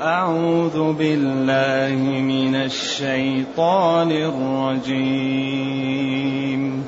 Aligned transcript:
أعوذ 0.00 0.92
بالله 0.92 2.20
من 2.20 2.54
الشيطان 2.54 4.10
الرجيم. 4.10 6.84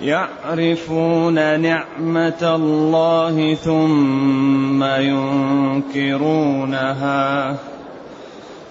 يعرفون 0.04 1.60
نعمة 1.60 2.54
الله 2.54 3.54
ثم 3.54 4.84
ينكرونها. 4.84 6.36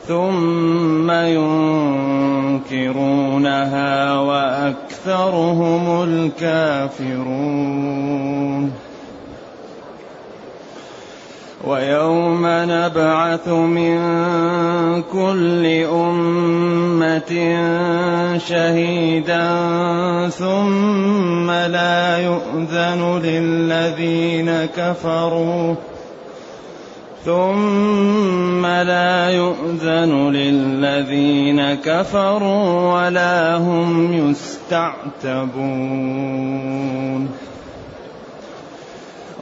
ثم 0.08 1.12
ينكرونها 1.12 2.60
وأكثرهم 4.20 6.04
الكافرون. 6.04 7.24
ويوم 11.64 12.42
نبعث 12.46 13.48
من 13.48 13.98
كل 15.02 15.66
أمة 15.88 17.32
شهيدا 18.38 19.50
ثم 20.30 21.52
لا 21.52 22.18
يؤذن 22.18 23.22
للذين 23.24 24.66
كفروا. 24.66 25.76
ثم 27.26 28.66
لا 28.66 29.30
يؤذن 29.30 30.32
للذين 30.32 31.74
كفروا 31.74 32.94
ولا 32.94 33.58
هم 33.58 34.14
يستعتبون. 34.14 35.54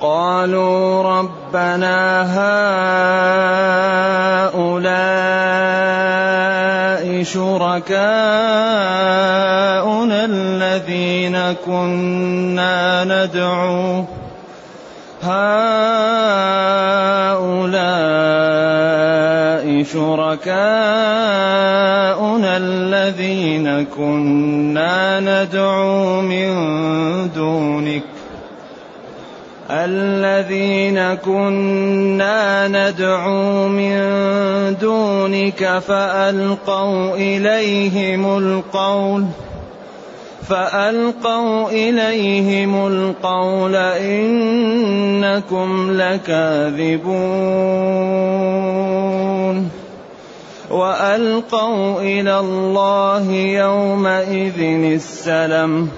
قالوا 0.00 1.02
ربنا 1.02 2.22
هؤلاء 4.50 4.80
شركاؤنا 7.22 8.00
الذين 10.24 11.36
كنا 11.66 13.04
ندعو 13.04 14.04
هؤلاء 15.22 15.70
شركاؤنا 19.82 20.50
الذين 22.56 23.86
كنا 23.96 25.20
ندعو 25.20 26.20
من 26.20 26.50
دونك 27.34 28.09
الذين 29.70 31.14
كنا 31.14 32.68
ندعو 32.68 33.68
من 33.68 34.00
دونك 34.80 35.78
فألقوا 35.78 37.14
إليهم 37.16 38.38
القول 38.38 39.24
فألقوا 40.48 41.70
إليهم 41.70 42.86
القول 42.86 43.76
إنكم 43.76 45.70
لكاذبون. 45.90 47.50
وألقوا 50.70 52.00
إلى 52.00 52.38
الله 52.38 53.30
يومئذ 53.32 54.60
السلم. 54.94 55.88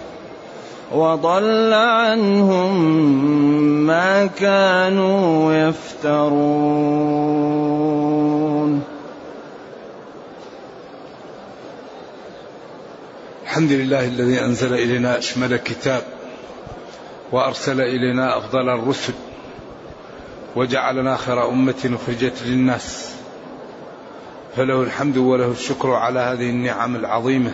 وضل 0.95 1.73
عنهم 1.73 2.81
ما 3.87 4.27
كانوا 4.27 5.55
يفترون. 5.55 6.93
الحمد 13.43 13.73
لله 13.73 14.05
الذي 14.05 14.41
أنزل 14.41 14.75
إلينا 14.75 15.19
أشمل 15.19 15.57
كتاب 15.57 16.03
وأرسل 17.33 17.81
إلينا 17.81 18.39
أفضل 18.39 18.69
الرسل 18.69 19.13
وجعلنا 20.57 21.17
خير 21.17 21.49
أمة 21.49 21.99
أخرجت 22.03 22.43
للناس. 22.47 23.15
فله 24.57 24.83
الحمد 24.83 25.17
وله 25.17 25.51
الشكر 25.51 25.91
على 25.91 26.21
هذه 26.21 26.51
النعم 26.51 26.97
العظيمة 26.97 27.53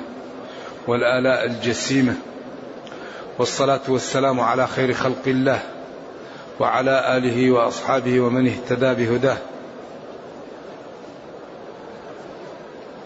والآلاء 0.87 1.47
الجسيمة. 1.47 2.15
والصلاة 3.39 3.81
والسلام 3.89 4.41
على 4.41 4.67
خير 4.67 4.95
خلق 4.95 5.23
الله 5.27 5.61
وعلى 6.61 7.17
آله 7.17 7.51
وأصحابه 7.51 8.21
ومن 8.21 8.49
اهتدى 8.49 8.95
بهداه. 8.95 9.37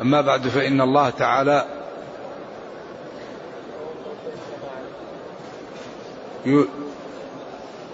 أما 0.03 0.20
بعد 0.20 0.48
فإن 0.48 0.81
الله 0.81 1.10
تعالى 1.10 1.66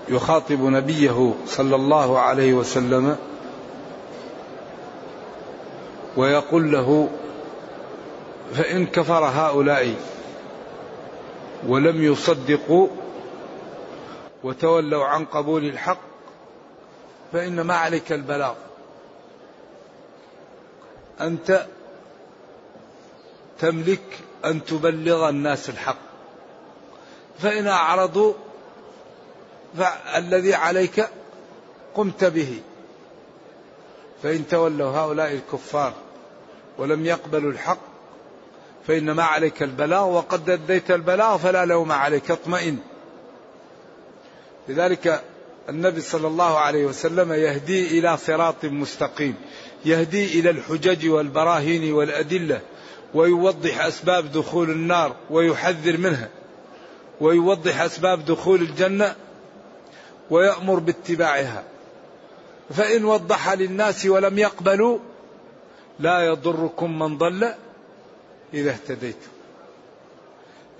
يخاطب 0.09 0.63
نبيه 0.63 1.35
صلى 1.47 1.77
الله 1.77 2.19
عليه 2.19 2.55
وسلم 2.55 3.17
ويقول 6.17 6.73
له 6.73 7.09
فإن 8.55 8.87
كفر 8.87 9.25
هؤلاء 9.25 9.95
ولم 11.67 12.03
يصدقوا 12.03 12.89
وتولوا 14.45 15.05
عن 15.05 15.25
قبول 15.25 15.65
الحق 15.65 16.01
فإنما 17.33 17.77
عليك 17.77 18.13
البلاغ. 18.13 18.55
أنت 21.21 21.67
تملك 23.59 24.19
أن 24.45 24.65
تبلغ 24.65 25.29
الناس 25.29 25.69
الحق. 25.69 25.99
فإن 27.39 27.67
أعرضوا 27.67 28.35
فالذي 29.79 30.55
عليك 30.55 31.09
قمت 31.95 32.25
به. 32.25 32.61
فإن 34.23 34.49
تولوا 34.49 34.91
هؤلاء 34.91 35.33
الكفار 35.33 35.93
ولم 36.79 37.07
يقبلوا 37.07 37.53
الحق 37.53 37.88
فإنما 38.89 39.23
عليك 39.23 39.63
البلاغ 39.63 40.09
وقد 40.09 40.51
أديت 40.51 40.91
البلاغ 40.91 41.37
فلا 41.39 41.65
لوم 41.65 41.93
عليك 41.93 42.31
اطمئن. 42.31 42.79
لذلك 44.69 45.23
النبي 45.69 46.01
صلى 46.01 46.27
الله 46.27 46.59
عليه 46.59 46.87
وسلم 46.87 47.33
يهدي 47.33 47.99
إلى 47.99 48.17
صراط 48.17 48.65
مستقيم 48.65 49.35
يهدي 49.85 50.41
إلى 50.41 50.51
الحجج 50.51 51.09
والبراهين 51.09 51.93
والأدلة 51.93 52.61
ويوضح 53.15 53.81
أسباب 53.81 54.33
دخول 54.33 54.71
النار 54.71 55.17
ويحذر 55.31 55.97
منها 55.97 56.29
ويوضح 57.21 57.81
أسباب 57.81 58.25
دخول 58.25 58.63
الجنة 58.63 59.15
ويأمر 60.31 60.79
باتباعها. 60.79 61.65
فإن 62.71 63.05
وضح 63.05 63.53
للناس 63.53 64.07
ولم 64.07 64.39
يقبلوا 64.39 64.99
لا 65.99 66.21
يضركم 66.21 66.99
من 66.99 67.19
ضل. 67.19 67.55
إذا 68.55 68.71
اهتديتم 68.71 69.29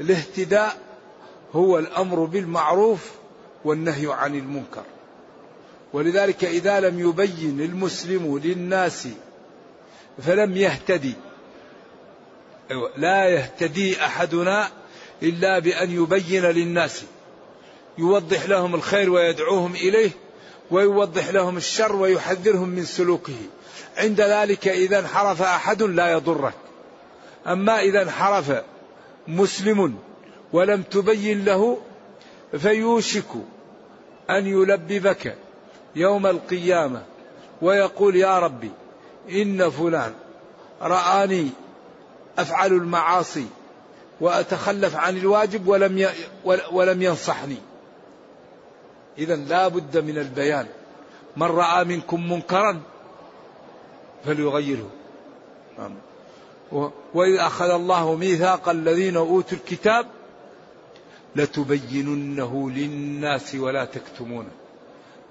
الاهتداء 0.01 0.77
هو 1.55 1.79
الأمر 1.79 2.25
بالمعروف 2.25 3.11
والنهي 3.65 4.13
عن 4.13 4.35
المنكر. 4.35 4.83
ولذلك 5.93 6.45
إذا 6.45 6.81
لم 6.81 7.01
يبين 7.01 7.61
المسلم 7.61 8.39
للناس 8.45 9.09
فلم 10.27 10.57
يهتدي 10.57 11.15
لا 12.97 13.25
يهتدي 13.29 14.05
أحدنا 14.05 14.69
إلا 15.23 15.59
بأن 15.59 15.91
يبين 15.91 16.45
للناس 16.45 17.03
يوضح 17.99 18.49
لهم 18.49 18.75
الخير 18.75 19.11
ويدعوهم 19.11 19.75
إليه 19.75 20.11
ويوضح 20.71 21.29
لهم 21.29 21.57
الشر 21.57 21.97
ويحذرهم 21.97 22.69
من 22.69 22.85
سلوكه. 22.85 23.37
عند 23.97 24.21
ذلك 24.21 24.69
إذا 24.69 24.99
انحرف 24.99 25.43
أحد 25.43 25.83
لا 25.83 26.13
يضرك. 26.13 26.55
أما 27.49 27.81
إذا 27.81 28.03
انحرف 28.03 28.63
مسلم 29.29 29.99
ولم 30.53 30.83
تبين 30.83 31.45
له 31.45 31.79
فيوشك 32.59 33.31
أن 34.31 34.47
يلببك 34.47 35.37
يوم 35.97 36.27
القيامة 36.27 37.03
ويقول 37.63 38.17
يا 38.17 38.39
ربي 38.39 38.71
إن 39.31 39.71
فلان 39.71 40.15
رآني 40.83 41.51
أفعل 42.39 42.73
المعاصي 42.73 43.47
وأتخلف 44.21 44.97
عن 44.97 45.17
الواجب 45.17 45.69
ولم 45.69 46.09
ولم 46.73 47.03
ينصحني. 47.03 47.57
إذا 49.19 49.37
لا 49.37 49.69
بد 49.69 49.99
من 49.99 50.19
البيان. 50.19 50.67
من 51.37 51.47
رأى 51.47 51.85
منكم 51.85 52.33
منكرا 52.33 52.81
فليغيره. 54.25 54.91
وإذ 57.15 57.37
أخذ 57.39 57.71
الله 57.71 58.15
ميثاق 58.15 58.69
الذين 58.69 59.17
أوتوا 59.17 59.59
الكتاب 59.59 60.07
لتبيننه 61.37 62.71
للناس 62.71 63.55
ولا 63.55 63.85
تكتمونه 63.85 64.51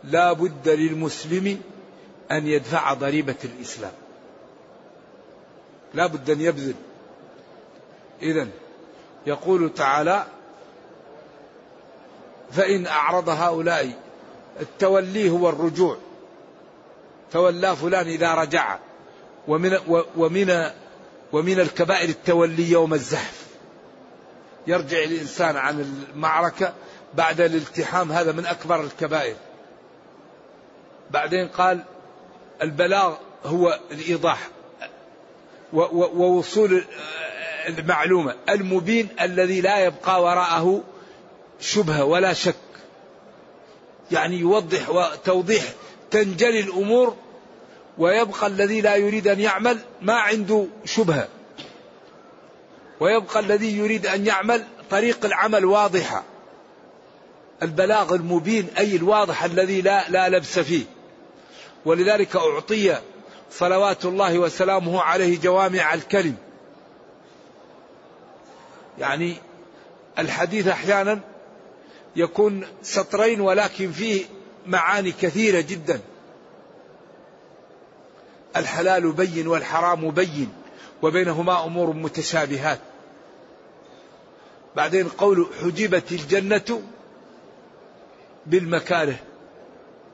لا 0.03 0.33
بد 0.33 0.69
للمسلم 0.69 1.61
أن 2.31 2.47
يدفع 2.47 2.93
ضريبة 2.93 3.35
الإسلام. 3.43 3.91
لا 5.93 6.07
بد 6.07 6.29
أن 6.29 6.41
يبذل. 6.41 6.75
إذا 8.21 8.47
يقول 9.27 9.73
تعالى 9.73 10.25
فإن 12.51 12.87
أعرض 12.87 13.29
هؤلاء 13.29 13.91
التولي 14.61 15.29
هو 15.29 15.49
الرجوع. 15.49 15.97
تولى 17.31 17.75
فلان 17.75 18.07
إذا 18.07 18.33
رجع. 18.33 18.77
ومن 19.47 20.03
ومن 20.17 20.71
ومن 21.33 21.59
الكبائر 21.59 22.09
التولي 22.09 22.71
يوم 22.71 22.93
الزحف. 22.93 23.47
يرجع 24.67 25.03
الإنسان 25.03 25.57
عن 25.57 25.79
المعركة 25.79 26.73
بعد 27.13 27.41
الالتحام 27.41 28.11
هذا 28.11 28.31
من 28.31 28.45
أكبر 28.45 28.81
الكبائر. 28.81 29.35
بعدين 31.11 31.47
قال 31.47 31.83
البلاغ 32.61 33.15
هو 33.45 33.79
الإيضاح 33.91 34.49
ووصول 35.73 36.83
المعلومة. 37.67 38.35
المبين 38.49 39.09
الذي 39.21 39.61
لا 39.61 39.85
يبقى 39.85 40.23
وراءه 40.23 40.83
شبهة 41.59 42.03
ولا 42.03 42.33
شك. 42.33 42.55
يعني 44.11 44.35
يوضح 44.35 44.89
وتوضيح 44.89 45.63
تنجلي 46.11 46.59
الأمور 46.59 47.15
ويبقى 47.97 48.47
الذي 48.47 48.81
لا 48.81 48.95
يريد 48.95 49.27
أن 49.27 49.39
يعمل 49.39 49.79
ما 50.01 50.13
عنده 50.13 50.65
شبهة. 50.85 51.27
ويبقى 52.99 53.39
الذي 53.39 53.77
يريد 53.77 54.05
أن 54.05 54.25
يعمل 54.25 54.63
طريق 54.89 55.25
العمل 55.25 55.65
واضحة. 55.65 56.23
البلاغ 57.63 58.15
المبين 58.15 58.67
أي 58.77 58.95
الواضح 58.95 59.43
الذي 59.43 59.81
لا, 59.81 60.09
لا 60.09 60.29
لبس 60.29 60.59
فيه. 60.59 60.83
ولذلك 61.85 62.35
أعطي 62.35 62.97
صلوات 63.51 64.05
الله 64.05 64.39
وسلامه 64.39 65.01
عليه 65.01 65.39
جوامع 65.39 65.93
الكلم. 65.93 66.35
يعني 68.99 69.35
الحديث 70.19 70.67
أحيانا 70.67 71.19
يكون 72.15 72.67
سطرين 72.83 73.41
ولكن 73.41 73.91
فيه 73.91 74.25
معاني 74.65 75.11
كثيرة 75.11 75.61
جدا. 75.61 75.99
الحلال 78.59 79.11
بين 79.11 79.47
والحرام 79.47 80.11
بين 80.11 80.53
وبينهما 81.01 81.65
أمور 81.65 81.93
متشابهات. 81.93 82.79
بعدين 84.75 85.07
قول 85.09 85.47
حجبت 85.61 86.11
الجنة 86.11 86.81
بالمكاره 88.45 89.19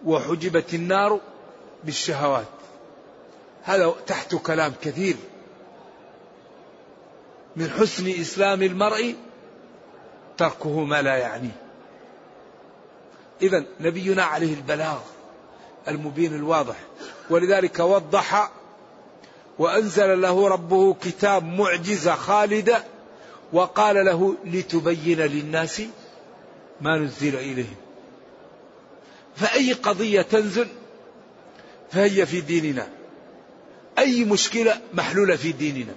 وحجبت 0.05 0.73
النار 0.73 1.19
بالشهوات. 1.83 2.45
هذا 3.63 3.93
تحت 4.07 4.35
كلام 4.35 4.73
كثير. 4.81 5.15
من 7.55 7.69
حسن 7.69 8.07
إسلام 8.07 8.63
المرء 8.63 9.15
تركه 10.37 10.83
ما 10.83 11.01
لا 11.01 11.17
يعنيه 11.17 11.55
إذا 13.41 13.65
نبينا 13.79 14.23
عليه 14.23 14.53
البلاغ 14.53 14.99
المبين 15.87 16.35
الواضح. 16.35 16.75
ولذلك 17.29 17.79
وضح 17.79 18.51
وأنزل 19.59 20.21
له 20.21 20.47
ربه 20.47 20.93
كتاب 20.93 21.43
معجزة 21.43 22.15
خالدة 22.15 22.83
وقال 23.53 24.05
له 24.05 24.35
لتبين 24.45 25.19
للناس 25.19 25.81
ما 26.81 26.97
نزل 26.97 27.35
إليهم. 27.35 27.75
فأي 29.35 29.73
قضية 29.73 30.21
تنزل 30.21 30.67
فهي 31.91 32.25
في 32.25 32.41
ديننا. 32.41 32.87
أي 33.99 34.25
مشكلة 34.25 34.81
محلولة 34.93 35.35
في 35.35 35.51
ديننا. 35.51 35.93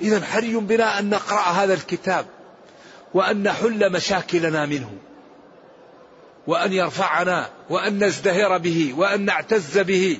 إذا 0.00 0.24
حري 0.24 0.54
بنا 0.54 0.98
أن 0.98 1.10
نقرأ 1.10 1.40
هذا 1.40 1.74
الكتاب 1.74 2.26
وأن 3.14 3.42
نحل 3.42 3.92
مشاكلنا 3.92 4.66
منه. 4.66 4.90
وأن 6.46 6.72
يرفعنا 6.72 7.50
وأن 7.70 8.04
نزدهر 8.04 8.58
به 8.58 8.94
وأن 8.96 9.24
نعتز 9.24 9.78
به 9.78 10.18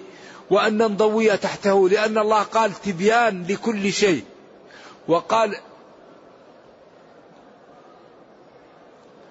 وأن 0.50 0.78
ننضوي 0.78 1.36
تحته 1.36 1.88
لأن 1.88 2.18
الله 2.18 2.42
قال 2.42 2.72
تبيان 2.72 3.46
لكل 3.46 3.92
شيء. 3.92 4.24
وقال 5.08 5.56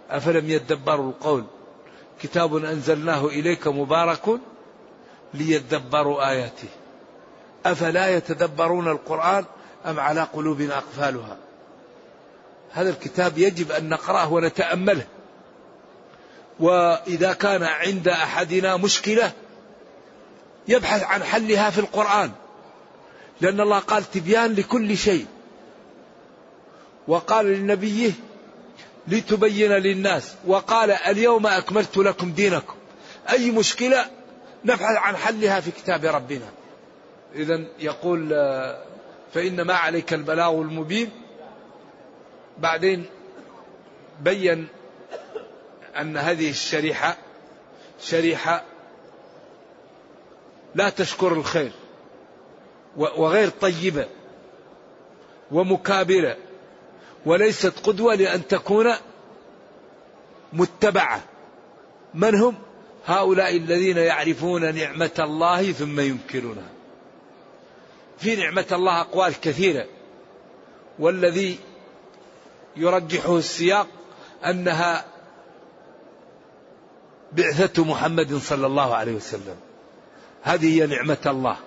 أفلم 0.09 0.49
يدبروا 0.49 1.09
القول؟ 1.09 1.43
كتاب 2.21 2.55
أنزلناه 2.55 3.25
إليك 3.25 3.67
مبارك 3.67 4.39
ليدبروا 5.33 6.29
آياته. 6.29 6.69
أفلا 7.65 8.15
يتدبرون 8.15 8.87
القرآن 8.87 9.45
أم 9.85 9.99
على 9.99 10.21
قلوب 10.21 10.61
أقفالها؟ 10.61 11.37
هذا 12.71 12.89
الكتاب 12.89 13.37
يجب 13.37 13.71
أن 13.71 13.89
نقرأه 13.89 14.33
ونتأمله. 14.33 15.05
وإذا 16.59 17.33
كان 17.33 17.63
عند 17.63 18.07
أحدنا 18.07 18.77
مشكلة 18.77 19.31
يبحث 20.67 21.03
عن 21.03 21.23
حلها 21.23 21.69
في 21.69 21.79
القرآن 21.79 22.31
لأن 23.41 23.61
الله 23.61 23.79
قال 23.79 24.11
تبيان 24.11 24.53
لكل 24.53 24.97
شيء. 24.97 25.25
وقال 27.07 27.45
لنبيه 27.45 28.11
لتبين 29.07 29.71
للناس 29.71 30.35
وقال 30.47 30.91
اليوم 30.91 31.47
أكملت 31.47 31.97
لكم 31.97 32.31
دينكم. 32.31 32.75
أي 33.29 33.51
مشكلة 33.51 34.05
نبحث 34.65 34.97
عن 34.97 35.15
حلها 35.15 35.59
في 35.59 35.71
كتاب 35.71 36.05
ربنا. 36.05 36.49
إذا 37.35 37.63
يقول 37.79 38.29
فإن 39.33 39.61
ما 39.61 39.73
عليك 39.73 40.13
البلاغ 40.13 40.51
المبين. 40.61 41.09
بعدين 42.57 43.05
بين 44.21 44.67
أن 45.99 46.17
هذه 46.17 46.49
الشريحة 46.49 47.17
شريحة 48.01 48.63
لا 50.75 50.89
تشكر 50.89 51.33
الخير 51.33 51.71
وغير 52.97 53.49
طيبة 53.49 54.07
ومكابرة 55.51 56.37
وليست 57.25 57.73
قدوة 57.83 58.15
لأن 58.15 58.47
تكون 58.47 58.93
متبعة. 60.53 61.23
من 62.13 62.35
هم؟ 62.35 62.55
هؤلاء 63.05 63.57
الذين 63.57 63.97
يعرفون 63.97 64.75
نعمة 64.75 65.11
الله 65.19 65.71
ثم 65.71 65.99
ينكرونها. 65.99 66.69
في 68.17 68.35
نعمة 68.35 68.65
الله 68.71 69.01
أقوال 69.01 69.41
كثيرة. 69.41 69.85
والذي 70.99 71.59
يرجحه 72.75 73.37
السياق 73.37 73.87
أنها 74.45 75.05
بعثة 77.35 77.83
محمد 77.83 78.37
صلى 78.37 78.67
الله 78.67 78.95
عليه 78.95 79.15
وسلم. 79.15 79.55
هذه 80.41 80.81
هي 80.81 80.87
نعمة 80.87 81.17
الله. 81.25 81.57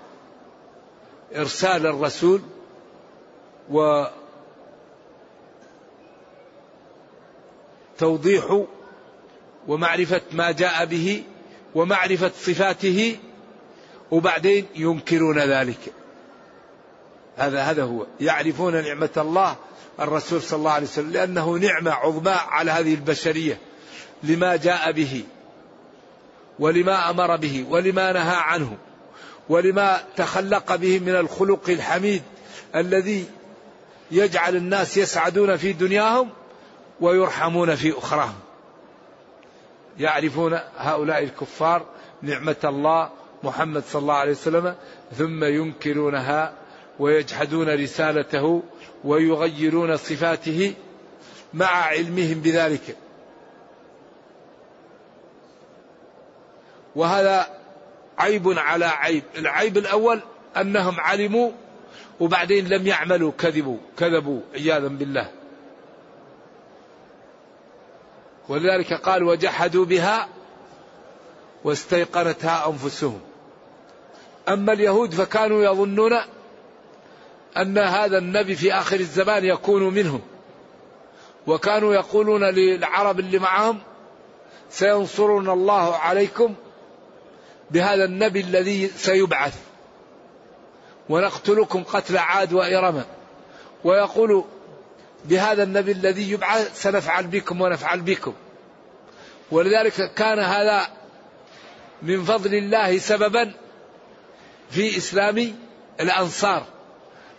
إرسال 1.37 1.87
الرسول 1.87 2.41
و 3.71 4.05
توضيح 7.99 8.65
ومعرفة 9.69 10.21
ما 10.33 10.51
جاء 10.51 10.85
به 10.85 11.25
ومعرفة 11.75 12.31
صفاته 12.41 13.17
وبعدين 14.11 14.67
ينكرون 14.77 15.39
ذلك. 15.39 15.93
هذا 17.37 17.63
هذا 17.63 17.85
هو. 17.85 18.07
يعرفون 18.21 18.85
نعمة 18.85 19.11
الله 19.17 19.57
الرسول 20.01 20.43
صلى 20.43 20.59
الله 20.59 20.71
عليه 20.71 20.87
وسلم 20.87 21.13
لأنه 21.13 21.59
نعمة 21.59 21.91
عظمى 21.91 22.31
على 22.31 22.71
هذه 22.71 22.95
البشرية 22.95 23.59
لما 24.23 24.57
جاء 24.57 24.93
به. 24.93 25.25
ولما 26.59 27.11
أمر 27.11 27.37
به 27.37 27.67
ولما 27.71 28.13
نهى 28.13 28.37
عنه 28.37 28.77
ولما 29.49 30.01
تخلق 30.17 30.77
به 30.77 30.99
من 30.99 31.17
الخلق 31.17 31.71
الحميد 31.71 32.23
الذي 32.75 33.25
يجعل 34.11 34.57
الناس 34.57 34.97
يسعدون 34.97 35.57
في 35.57 35.73
دنياهم 35.73 36.29
ويرحمون 37.01 37.75
في 37.75 37.99
أخراهم. 37.99 38.39
يعرفون 39.99 40.59
هؤلاء 40.79 41.23
الكفار 41.23 41.87
نعمة 42.23 42.57
الله 42.65 43.11
محمد 43.43 43.83
صلى 43.93 44.03
الله 44.03 44.15
عليه 44.15 44.33
وسلم 44.33 44.75
ثم 45.19 45.45
ينكرونها 45.45 46.53
ويجحدون 46.99 47.83
رسالته 47.83 48.63
ويغيرون 49.05 49.97
صفاته 49.97 50.75
مع 51.55 51.67
علمهم 51.67 52.41
بذلك. 52.41 52.97
وهذا 56.97 57.47
عيب 58.19 58.59
على 58.59 58.85
عيب. 58.85 59.23
العيب 59.37 59.79
الأول 59.79 60.21
أنهم 60.57 61.01
علموا 61.01 61.51
وبعدين 62.21 62.69
لم 62.69 62.87
يعملوا 62.87 63.33
كذبوا 63.39 63.79
كذبوا 63.99 64.41
عياذا 64.55 64.89
بالله. 64.89 65.31
ولذلك 68.49 68.93
قال 68.93 69.23
وجحدوا 69.23 69.85
بها 69.85 70.29
واستيقنتها 71.65 72.69
أنفسهم. 72.69 73.21
أما 74.49 74.73
اليهود 74.73 75.15
فكانوا 75.15 75.65
يظنون 75.65 76.13
أن 77.57 77.79
هذا 77.79 78.19
النبي 78.19 78.55
في 78.55 78.73
آخر 78.73 79.01
الزمان 79.01 79.45
يكون 79.45 79.95
منهم 79.95 80.21
وكانوا 81.47 81.95
يقولون 81.95 82.45
للعرب 82.45 83.21
اللي 83.21 83.39
معهم 83.39 83.79
سينصرنا 84.71 85.53
الله 85.53 85.97
عليكم 85.97 86.55
بهذا 87.71 88.05
النبي 88.05 88.41
الذي 88.41 88.89
سيبعث. 88.89 89.55
ونقتلكم 91.09 91.83
قتل 91.83 92.19
عاد 92.19 92.53
وإرم 92.53 93.05
ويقول 93.85 94.45
بهذا 95.25 95.63
النبي 95.63 95.93
الذي 95.93 96.31
يبعث 96.31 96.83
سنفعل 96.83 97.27
بكم 97.27 97.61
ونفعل 97.61 98.01
بكم. 98.01 98.35
ولذلك 99.51 100.15
كان 100.15 100.39
هذا 100.39 100.89
من 102.03 102.25
فضل 102.25 102.55
الله 102.55 102.99
سببا 102.99 103.53
في 104.71 104.97
إسلام 104.97 105.55
الأنصار. 106.01 106.67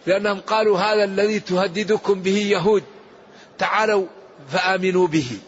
لأنهم 0.07 0.39
قالوا 0.39 0.79
هذا 0.79 1.03
الذي 1.03 1.39
تهددكم 1.39 2.21
به 2.21 2.37
يهود. 2.37 2.83
تعالوا 3.57 4.05
فآمنوا 4.49 5.07
به. 5.07 5.39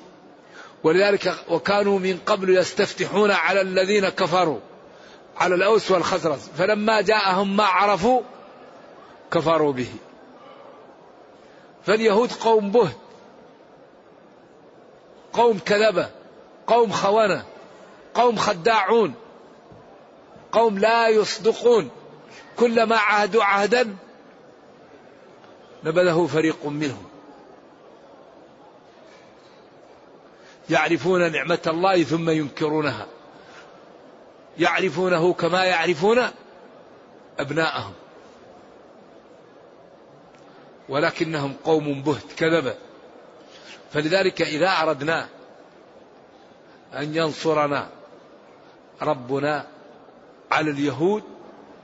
ولذلك 0.83 1.35
وكانوا 1.49 1.99
من 1.99 2.17
قبل 2.25 2.57
يستفتحون 2.57 3.31
على 3.31 3.61
الذين 3.61 4.09
كفروا. 4.09 4.59
على 5.39 5.55
الأوس 5.55 5.91
والخزرج 5.91 6.37
فلما 6.37 7.01
جاءهم 7.01 7.57
ما 7.57 7.63
عرفوا 7.63 8.21
كفروا 9.31 9.73
به. 9.73 9.89
فاليهود 11.85 12.31
قوم 12.31 12.71
بهت 12.71 12.97
قوم 15.33 15.59
كذبة 15.59 16.09
قوم 16.67 16.91
خونة 16.91 17.45
قوم 18.13 18.35
خداعون 18.35 19.13
قوم 20.51 20.77
لا 20.77 21.07
يصدقون. 21.09 21.89
كلما 22.57 22.97
عهدوا 22.97 23.43
عهدا 23.43 23.95
نبذه 25.83 26.27
فريق 26.33 26.65
منهم. 26.65 27.05
يعرفون 30.69 31.31
نعمة 31.31 31.59
الله 31.67 32.03
ثم 32.03 32.29
ينكرونها. 32.29 33.07
يعرفونه 34.57 35.33
كما 35.33 35.63
يعرفون 35.65 36.27
أبناءهم. 37.39 37.93
ولكنهم 40.89 41.53
قوم 41.63 42.01
بهت 42.01 42.33
كذبة 42.37 42.75
فلذلك 43.93 44.41
إذا 44.41 44.69
أردنا 44.69 45.27
أن 46.93 47.15
ينصرنا 47.15 47.89
ربنا 49.01 49.67
على 50.51 50.71
اليهود 50.71 51.23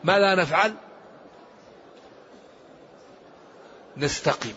ماذا 0.04 0.36
نفعل؟ 0.36 0.74
نستقيم. 3.98 4.56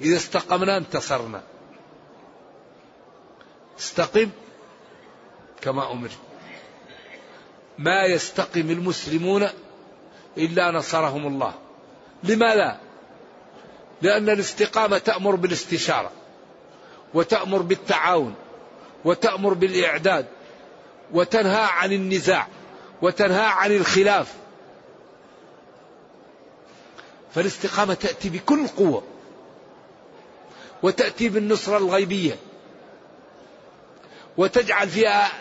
إذا 0.00 0.16
استقمنا 0.16 0.76
انتصرنا. 0.76 1.42
استقم. 3.78 4.30
كما 5.62 5.92
أمر. 5.92 6.10
ما 7.78 8.04
يستقم 8.04 8.70
المسلمون 8.70 9.48
إلا 10.38 10.70
نصرهم 10.70 11.26
الله. 11.26 11.54
لماذا؟ 12.24 12.80
لأن 14.02 14.30
الاستقامة 14.30 14.98
تأمر 14.98 15.34
بالاستشارة 15.34 16.10
وتأمر 17.14 17.62
بالتعاون 17.62 18.34
وتأمر 19.04 19.54
بالإعداد 19.54 20.26
وتنهى 21.12 21.64
عن 21.70 21.92
النزاع 21.92 22.46
وتنهى 23.02 23.46
عن 23.46 23.72
الخلاف. 23.72 24.34
فالاستقامة 27.34 27.94
تأتي 27.94 28.28
بكل 28.28 28.68
قوة 28.68 29.02
وتأتي 30.82 31.28
بالنصرة 31.28 31.76
الغيبية 31.76 32.36
وتجعل 34.36 34.88
فيها 34.88 35.32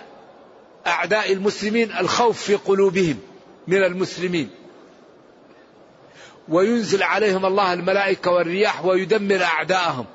أعداء 0.88 1.34
المسلمين 1.34 1.92
الخوف 1.92 2.44
في 2.44 2.56
قلوبهم 2.56 3.20
من 3.68 3.84
المسلمين. 3.84 4.50
وينزل 6.50 7.04
عليهم 7.04 7.46
الله 7.46 7.74
الملائكة 7.74 8.32
والرياح 8.32 8.86
ويدمر 8.86 9.44
أعداءهم. 9.44 10.06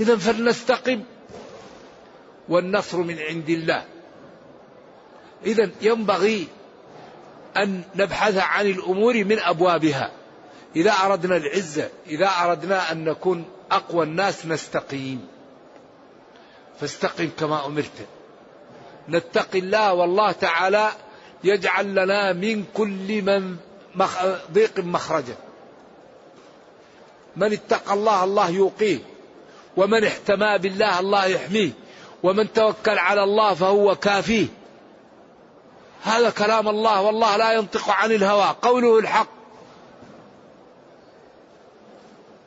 إذا 0.00 0.16
فلنستقم. 0.16 1.02
والنصر 2.48 2.98
من 2.98 3.18
عند 3.18 3.50
الله. 3.50 3.84
إذا 5.46 5.70
ينبغي 5.82 6.48
أن 7.56 7.82
نبحث 7.96 8.36
عن 8.36 8.66
الأمور 8.66 9.24
من 9.24 9.38
أبوابها. 9.38 10.10
إذا 10.76 10.90
أردنا 10.90 11.36
العزة 11.36 11.88
إذا 12.06 12.26
أردنا 12.26 12.92
أن 12.92 13.04
نكون 13.04 13.44
أقوى 13.70 14.04
الناس 14.04 14.46
نستقيم. 14.46 15.26
فاستقم 16.80 17.28
كما 17.38 17.66
أمرت. 17.66 18.06
نتقي 19.10 19.58
الله 19.58 19.94
والله 19.94 20.32
تعالى 20.32 20.90
يجعل 21.44 21.94
لنا 21.94 22.32
من 22.32 22.64
كل 22.74 23.22
من 23.22 23.56
ضيق 24.52 24.78
مخرجا 24.78 25.34
من 27.36 27.52
اتقى 27.52 27.94
الله 27.94 28.24
الله 28.24 28.50
يوقيه. 28.50 28.98
ومن 29.76 30.04
احتمى 30.04 30.58
بالله 30.58 31.00
الله 31.00 31.26
يحميه. 31.26 31.70
ومن 32.22 32.52
توكل 32.52 32.98
على 32.98 33.22
الله 33.22 33.54
فهو 33.54 33.94
كافيه. 33.94 34.46
هذا 36.02 36.30
كلام 36.30 36.68
الله 36.68 37.02
والله 37.02 37.36
لا 37.36 37.52
ينطق 37.52 37.90
عن 37.90 38.12
الهوى. 38.12 38.56
قوله 38.62 38.98
الحق. 38.98 39.28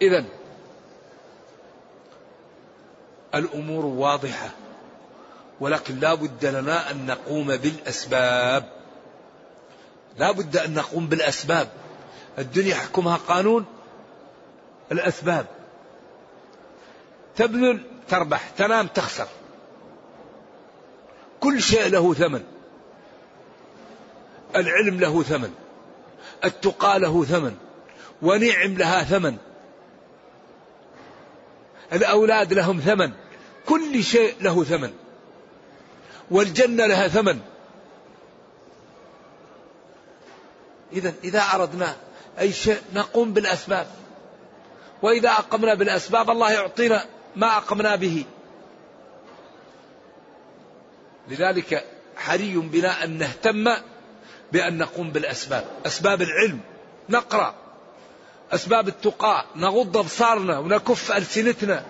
إذا 0.01 0.25
الأمور 3.36 3.86
واضحة. 3.86 4.50
ولكن 5.60 6.00
لا 6.00 6.13
بد 6.13 6.45
لنا 6.45 6.91
أن 6.91 7.05
نقوم 7.05 7.55
بالأسباب. 7.55 8.69
لا 10.17 10.31
بد 10.31 10.57
أن 10.57 10.74
نقوم 10.74 11.07
بالأسباب. 11.07 11.67
الدنيا 12.39 12.69
يحكمها 12.69 13.15
قانون 13.15 13.65
الأسباب. 14.91 15.45
تبذل 17.36 17.83
تربح 18.10 18.50
تنام 18.50 18.88
تخسر. 18.88 19.27
كل 21.39 21.62
شيء 21.62 21.88
له 21.88 22.13
ثمن. 22.13 22.43
العلم 24.55 25.00
له 25.00 25.24
ثمن. 25.24 25.53
التقى 26.45 27.00
له 27.00 27.24
ثمن. 27.24 27.55
ونعم 28.22 28.77
لها 28.77 29.03
ثمن. 29.03 29.38
الأولاد 31.93 32.53
لهم 32.53 32.79
ثمن. 32.79 33.12
كل 33.65 34.03
شيء 34.03 34.36
له 34.41 34.63
ثمن. 34.63 34.93
والجنة 36.32 36.86
لها 36.86 37.08
ثمن. 37.08 37.39
إذا 40.94 41.13
إذا 41.24 41.39
أردنا 41.39 41.96
أي 42.39 42.53
شيء 42.53 42.82
نقوم 42.94 43.34
بالأسباب. 43.34 43.88
وإذا 45.01 45.30
أقمنا 45.30 45.74
بالأسباب 45.74 46.30
الله 46.30 46.51
يعطينا 46.51 47.06
ما 47.36 47.58
أقمنا 47.58 47.96
به. 47.96 48.25
لذلك 51.30 51.86
حري 52.18 52.56
بنا 52.56 53.03
أن 53.03 53.18
نهتم 53.18 53.75
بأن 54.51 54.77
نقوم 54.77 55.12
بالأسباب. 55.12 55.65
أسباب 55.86 56.22
العلم. 56.22 56.60
نقرأ. 57.10 57.56
أسباب 58.51 58.88
التقاء. 58.88 59.46
نغض 59.56 59.98
أبصارنا 59.98 60.60
ونكف 60.60 61.12
ألسنتنا. 61.12 61.86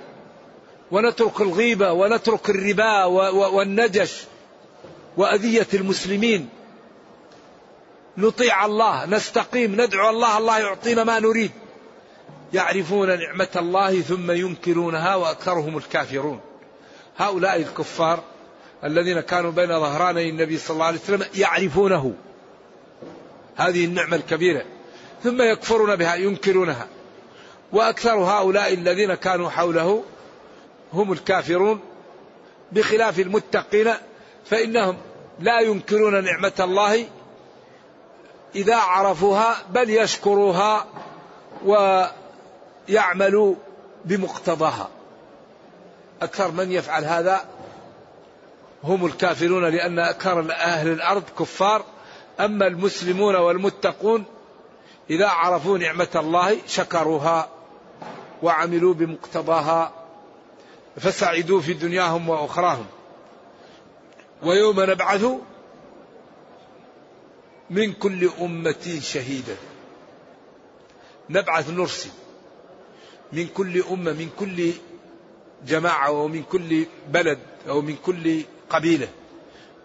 ونترك 0.94 1.42
الغيبة 1.42 1.92
ونترك 1.92 2.50
الربا 2.50 3.04
والنجش 3.46 4.24
وأذية 5.18 5.68
المسلمين. 5.74 6.50
نطيع 8.18 8.66
الله 8.66 9.06
نستقيم 9.06 9.82
ندعو 9.82 10.10
الله 10.10 10.38
الله 10.38 10.60
يعطينا 10.60 11.04
ما 11.04 11.20
نريد. 11.20 11.52
يعرفون 12.54 13.20
نعمة 13.20 13.50
الله 13.56 14.02
ثم 14.02 14.32
ينكرونها 14.32 15.16
وأكثرهم 15.16 15.78
الكافرون. 15.78 16.40
هؤلاء 17.18 17.56
الكفار 17.56 18.24
الذين 18.84 19.20
كانوا 19.20 19.52
بين 19.52 19.68
ظهراني 19.68 20.30
النبي 20.30 20.58
صلى 20.58 20.74
الله 20.74 20.86
عليه 20.86 21.00
وسلم 21.00 21.26
يعرفونه. 21.36 22.14
هذه 23.56 23.86
النعمة 23.86 24.16
الكبيرة. 24.16 24.66
ثم 25.24 25.42
يكفرون 25.42 25.96
بها 25.96 26.16
ينكرونها. 26.16 26.88
وأكثر 27.72 28.16
هؤلاء 28.16 28.74
الذين 28.74 29.14
كانوا 29.14 29.50
حوله 29.50 30.04
هم 30.94 31.12
الكافرون 31.12 31.80
بخلاف 32.72 33.20
المتقين 33.20 33.94
فإنهم 34.46 34.98
لا 35.40 35.60
ينكرون 35.60 36.24
نعمة 36.24 36.54
الله 36.60 37.06
إذا 38.56 38.76
عرفوها 38.76 39.56
بل 39.70 39.90
يشكروها 39.90 40.86
ويعملوا 41.66 43.56
بمقتضاها. 44.06 44.90
أكثر 46.22 46.52
من 46.52 46.72
يفعل 46.72 47.06
هذا 47.06 47.46
هم 48.84 49.06
الكافرون 49.06 49.66
لأن 49.66 50.00
أكثر 50.00 50.52
أهل 50.52 50.88
الأرض 50.88 51.24
كفار. 51.40 51.86
أما 52.40 52.68
المسلمون 52.68 53.36
والمتقون 53.36 54.24
إذا 55.10 55.28
عرفوا 55.28 55.78
نعمة 55.78 56.08
الله 56.16 56.58
شكروها 56.68 57.50
وعملوا 58.44 58.94
بمقتضاها. 58.94 60.03
فسعدوا 60.98 61.62
في 61.62 61.74
دنياهم 61.74 62.30
وأخراهم. 62.30 62.86
ويوم 64.44 64.82
نبعث 64.82 65.26
من 67.70 67.94
كل 67.94 68.30
أمة 68.42 69.00
شهيدا. 69.02 69.56
نبعث 71.30 71.70
نرسل 71.70 72.10
من 73.34 73.48
كل 73.48 73.84
أمة 73.84 74.12
من 74.12 74.30
كل 74.40 74.72
جماعة 75.68 76.12
ومن 76.12 76.44
كل 76.44 76.86
بلد 77.10 77.40
أو 77.68 77.82
من 77.82 77.96
كل 77.96 78.42
قبيلة. 78.70 79.08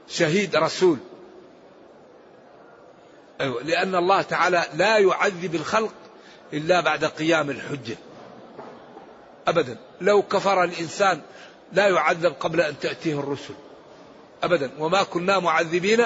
شهيد 0.09 0.57
رسول. 0.57 0.99
أيوة 3.41 3.63
لأن 3.63 3.95
الله 3.95 4.23
تعالى 4.23 4.65
لا 4.75 4.99
يعذب 4.99 5.55
الخلق 5.55 5.95
إلا 6.53 6.81
بعد 6.81 7.05
قيام 7.05 7.51
الحجة. 7.51 7.97
أبدا. 9.49 9.79
لو 10.01 10.23
كفر 10.23 10.65
الإنسان 10.65 11.21
لا 11.73 11.89
يعذب 11.89 12.33
قبل 12.41 12.61
أن 12.61 12.79
تأتيه 12.79 13.21
الرسل. 13.21 13.55
أبدا. 14.43 14.71
وما 14.79 15.03
كنا 15.03 15.39
معذبين 15.39 16.05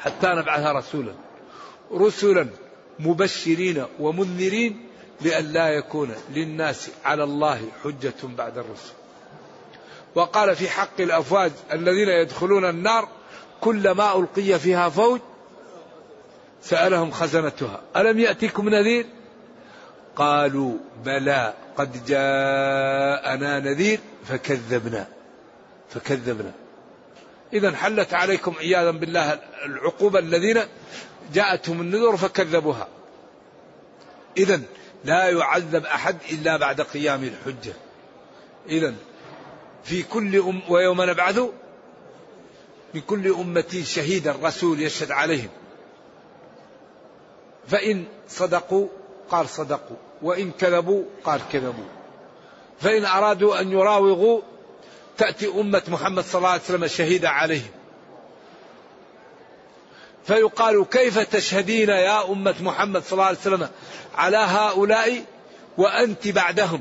حتى 0.00 0.26
نبعث 0.26 0.66
رسولا. 0.66 1.12
رسلا 1.92 2.46
مبشرين 2.98 3.84
ومنذرين 4.00 4.86
لئلا 5.20 5.68
يكون 5.68 6.14
للناس 6.30 6.90
على 7.04 7.24
الله 7.24 7.68
حجة 7.84 8.14
بعد 8.22 8.58
الرسل. 8.58 8.92
وقال 10.14 10.56
في 10.56 10.68
حق 10.68 11.00
الأفواج 11.00 11.52
الذين 11.72 12.08
يدخلون 12.08 12.64
النار 12.64 13.08
كلما 13.60 14.18
ألقي 14.18 14.58
فيها 14.58 14.88
فوج 14.88 15.20
سألهم 16.62 17.10
خزنتها. 17.10 17.80
ألم 17.96 18.18
يأتكم 18.18 18.68
نذير؟ 18.68 19.06
قالوا 20.16 20.74
بلى 21.04 21.54
قد 21.76 22.06
جاءنا 22.06 23.60
نذير 23.60 24.00
فكذبنا 24.24 25.08
فكذبنا. 25.90 26.52
إذا 27.52 27.76
حلت 27.76 28.14
عليكم 28.14 28.54
عياذا 28.58 28.90
بالله 28.90 29.38
العقوبة 29.64 30.18
الذين 30.18 30.60
جاءتهم 31.34 31.80
النذر 31.80 32.16
فكذبوها. 32.16 32.88
إذا 34.36 34.60
لا 35.04 35.28
يعذب 35.28 35.86
أحد 35.86 36.16
إلا 36.30 36.56
بعد 36.56 36.80
قيام 36.80 37.24
الحجة. 37.24 37.72
إذا 38.68 38.94
في 39.84 40.02
كل 40.02 40.36
أم 40.36 40.60
ويوم 40.68 41.02
نبعث 41.02 41.40
من 42.94 43.00
كل 43.00 43.32
أمة 43.34 43.82
شهيدا 43.84 44.36
رسول 44.42 44.80
يشهد 44.80 45.10
عليهم. 45.10 45.48
فإن 47.68 48.04
صدقوا 48.28 48.88
قال 49.30 49.48
صدقوا 49.48 49.96
وإن 50.22 50.50
كذبوا 50.50 51.04
قال 51.24 51.40
كذبوا. 51.52 51.84
فإن 52.80 53.04
أرادوا 53.04 53.60
أن 53.60 53.72
يراوغوا 53.72 54.40
تأتي 55.18 55.48
أمة 55.60 55.82
محمد 55.88 56.24
صلى 56.24 56.38
الله 56.38 56.48
عليه 56.48 56.62
وسلم 56.62 56.86
شهيدا 56.86 57.28
عليهم. 57.28 57.70
فيقال 60.24 60.86
كيف 60.90 61.18
تشهدين 61.18 61.88
يا 61.88 62.30
أمة 62.32 62.54
محمد 62.60 63.02
صلى 63.02 63.12
الله 63.12 63.24
عليه 63.24 63.38
وسلم 63.38 63.68
على 64.14 64.36
هؤلاء 64.36 65.24
وأنت 65.78 66.28
بعدهم؟ 66.28 66.80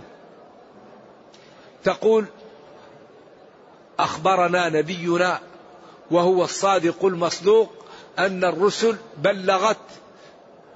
تقول 1.83 2.25
أخبرنا 3.99 4.69
نبينا 4.69 5.39
وهو 6.11 6.43
الصادق 6.43 7.05
المصدوق 7.05 7.71
أن 8.19 8.43
الرسل 8.43 8.97
بلغت 9.17 9.77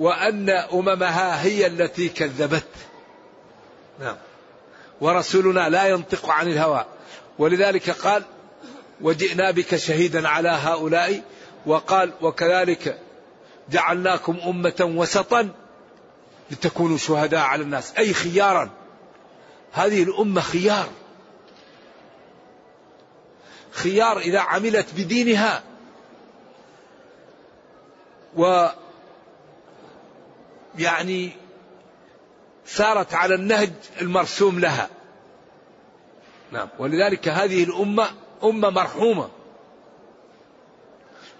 وأن 0.03 0.49
أممها 0.49 1.43
هي 1.43 1.67
التي 1.67 2.09
كذبت. 2.09 2.67
نعم. 3.99 4.15
ورسولنا 5.01 5.69
لا 5.69 5.87
ينطق 5.87 6.29
عن 6.29 6.47
الهوى. 6.47 6.85
ولذلك 7.39 7.89
قال 7.89 8.23
وجئنا 9.01 9.51
بك 9.51 9.75
شهيدا 9.75 10.27
على 10.27 10.49
هؤلاء. 10.49 11.21
وقال 11.65 12.13
وكذلك 12.21 12.99
جعلناكم 13.69 14.37
أمة 14.47 14.91
وسطا 14.95 15.49
لتكونوا 16.51 16.97
شهداء 16.97 17.41
على 17.41 17.63
الناس. 17.63 17.93
أي 17.97 18.13
خيارا. 18.13 18.69
هذه 19.71 20.03
الأمة 20.03 20.41
خيار. 20.41 20.89
خيار 23.71 24.17
إذا 24.17 24.39
عملت 24.39 24.87
بدينها. 24.97 25.63
و 28.37 28.67
يعني 30.77 31.31
سارت 32.65 33.13
على 33.13 33.35
النهج 33.35 33.71
المرسوم 34.01 34.59
لها. 34.59 34.89
نعم. 36.51 36.69
ولذلك 36.79 37.27
هذه 37.27 37.63
الأمة 37.63 38.11
أمة 38.43 38.69
مرحومة. 38.69 39.29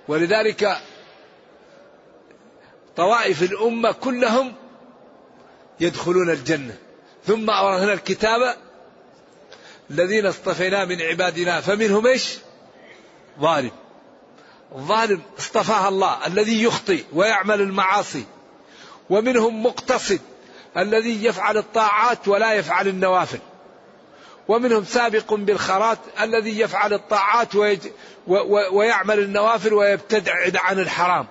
ولذلك 0.08 0.78
طوائف 2.96 3.44
الأمة 3.44 3.92
كلهم 3.92 4.54
يدخلون 5.80 6.30
الجنة. 6.30 6.78
ثم 7.26 7.50
أورثنا 7.50 7.94
الكتاب 7.94 8.56
الذين 9.92 10.26
اصطفينا 10.26 10.86
من 10.86 11.02
عبادنا. 11.02 11.62
فمنهم 11.62 12.08
إيش؟ 12.08 12.38
ظالم. 13.40 13.72
الظالم 14.76 15.22
اصطفاها 15.40 15.90
الله 15.90 16.28
الذي 16.28 16.64
يخطئ 16.64 17.04
ويعمل 17.14 17.62
المعاصي. 17.62 18.26
ومنهم 19.10 19.64
مقتصد 19.64 20.20
الذي 20.78 21.26
يفعل 21.26 21.58
الطاعات 21.58 22.28
ولا 22.28 22.54
يفعل 22.54 22.88
النوافل. 22.88 23.40
ومنهم 24.48 24.84
سابق 24.84 25.34
بالخيرات 25.34 25.98
الذي 26.22 26.60
يفعل 26.60 26.94
الطاعات. 26.94 27.50
ويعمل 28.72 29.20
النوافل 29.20 29.74
ويبتعد 29.74 30.58
عن 30.58 30.80
الحرام. 30.80 31.28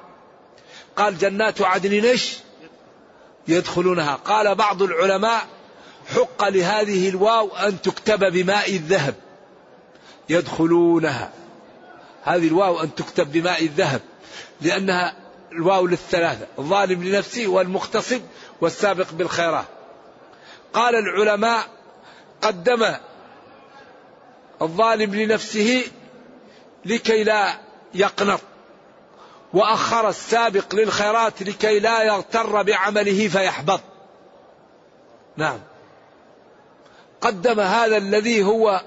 قال 0.96 1.18
جنات 1.18 1.62
عدن 1.62 2.04
إيش؟ 2.04 2.38
يدخلونها. 3.48 4.14
قال 4.14 4.54
بعض 4.54 4.82
العلماء 4.82 5.46
حق 6.14 6.48
لهذه 6.48 7.08
الواو 7.08 7.56
أن 7.56 7.82
تكتب 7.82 8.32
بماء 8.32 8.70
الذهب. 8.70 9.14
يدخلونها. 10.28 11.32
هذه 12.24 12.48
الواو 12.48 12.82
أن 12.82 12.94
تكتب 12.94 13.32
بماء 13.32 13.64
الذهب 13.64 14.00
لأنها 14.60 15.21
الواو 15.56 15.86
للثلاثة 15.86 16.46
الظالم 16.58 17.04
لنفسه 17.04 17.46
والمقتصد 17.46 18.22
والسابق 18.60 19.12
بالخيرات. 19.12 19.64
قال 20.72 20.94
العلماء 20.94 21.66
قدم 22.42 22.94
الظالم 24.62 25.14
لنفسه 25.14 25.84
لكي 26.84 27.24
لا 27.24 27.54
يقنط 27.94 28.40
وأخر 29.52 30.08
السابق 30.08 30.74
للخيرات 30.74 31.42
لكي 31.42 31.80
لا 31.80 32.02
يغتر 32.02 32.62
بعمله 32.62 33.28
فيحبط. 33.28 33.80
نعم. 35.36 35.58
قدم 37.20 37.60
هذا 37.60 37.96
الذي 37.96 38.42
هو 38.42 38.82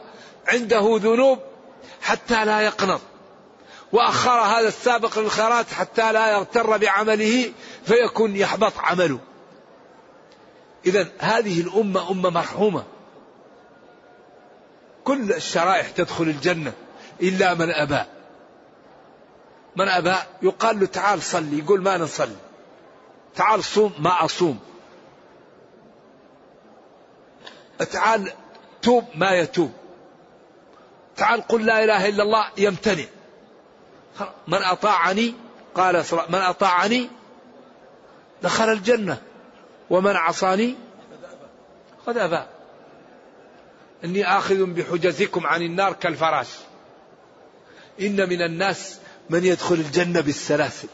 عنده 0.47 0.99
ذنوب 1.01 1.39
حتى 2.01 2.45
لا 2.45 2.61
يقنط. 2.61 3.01
وأخر 3.91 4.39
هذا 4.39 4.67
السابق 4.67 5.19
للخيرات 5.19 5.73
حتى 5.73 6.11
لا 6.11 6.31
يغتر 6.31 6.77
بعمله 6.77 7.53
فيكون 7.85 8.35
يحبط 8.35 8.73
عمله. 8.77 9.19
اذا 10.85 11.07
هذه 11.19 11.61
الأمة 11.61 12.11
أمة 12.11 12.29
مرحومة. 12.29 12.83
كل 15.03 15.33
الشرائح 15.33 15.89
تدخل 15.89 16.23
الجنة 16.23 16.73
إلا 17.21 17.53
من 17.53 17.71
أبى. 17.71 18.05
من 19.75 19.87
أبى 19.87 20.15
يقال 20.41 20.79
له 20.79 20.85
تعال 20.85 21.21
صلي 21.21 21.59
يقول 21.59 21.81
ما 21.81 21.97
نصلي. 21.97 22.35
تعال 23.35 23.63
صوم 23.63 23.93
ما 23.99 24.25
أصوم. 24.25 24.59
تعال 27.91 28.33
توب 28.81 29.05
ما 29.15 29.31
يتوب. 29.31 29.71
تعال 31.15 31.41
قل 31.41 31.65
لا 31.65 31.83
إله 31.83 32.09
إلا 32.09 32.23
الله 32.23 32.51
يمتنع. 32.57 33.05
من 34.47 34.63
أطاعني؟ 34.63 35.33
قال 35.75 36.03
من 36.29 36.39
أطاعني 36.39 37.09
دخل 38.43 38.69
الجنة. 38.71 39.21
ومن 39.89 40.15
عصاني؟ 40.15 40.75
قد 42.07 42.17
أبى 42.17 42.45
إني 44.03 44.37
آخذ 44.37 44.65
بحجزكم 44.65 45.47
عن 45.47 45.61
النار 45.61 45.93
كالفراش. 45.93 46.47
إن 48.01 48.29
من 48.29 48.41
الناس 48.41 48.99
من 49.29 49.45
يدخل 49.45 49.75
الجنة 49.75 50.21
بالسلاسل. 50.21 50.87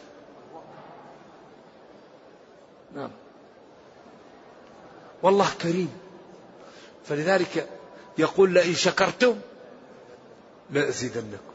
نعم. 2.96 3.12
والله 5.24 5.48
كريم. 5.62 5.98
فلذلك 7.06 7.70
يقول 8.18 8.54
لئن 8.54 8.74
شكرتم 8.74 9.40
لأزيدنكم. 10.70 11.51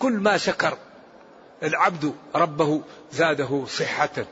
كل 0.00 0.12
ما 0.12 0.36
شكر 0.36 0.78
العبد 1.62 2.14
ربه 2.34 2.82
زاده 3.12 3.64
صحة 3.66 4.24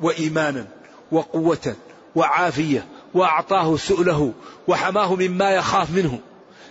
وإيمانا 0.00 0.66
وقوة 1.12 1.76
وعافية 2.16 2.86
وأعطاه 3.14 3.76
سؤله 3.76 4.32
وحماه 4.68 5.14
مما 5.14 5.50
يخاف 5.50 5.90
منه 5.90 6.20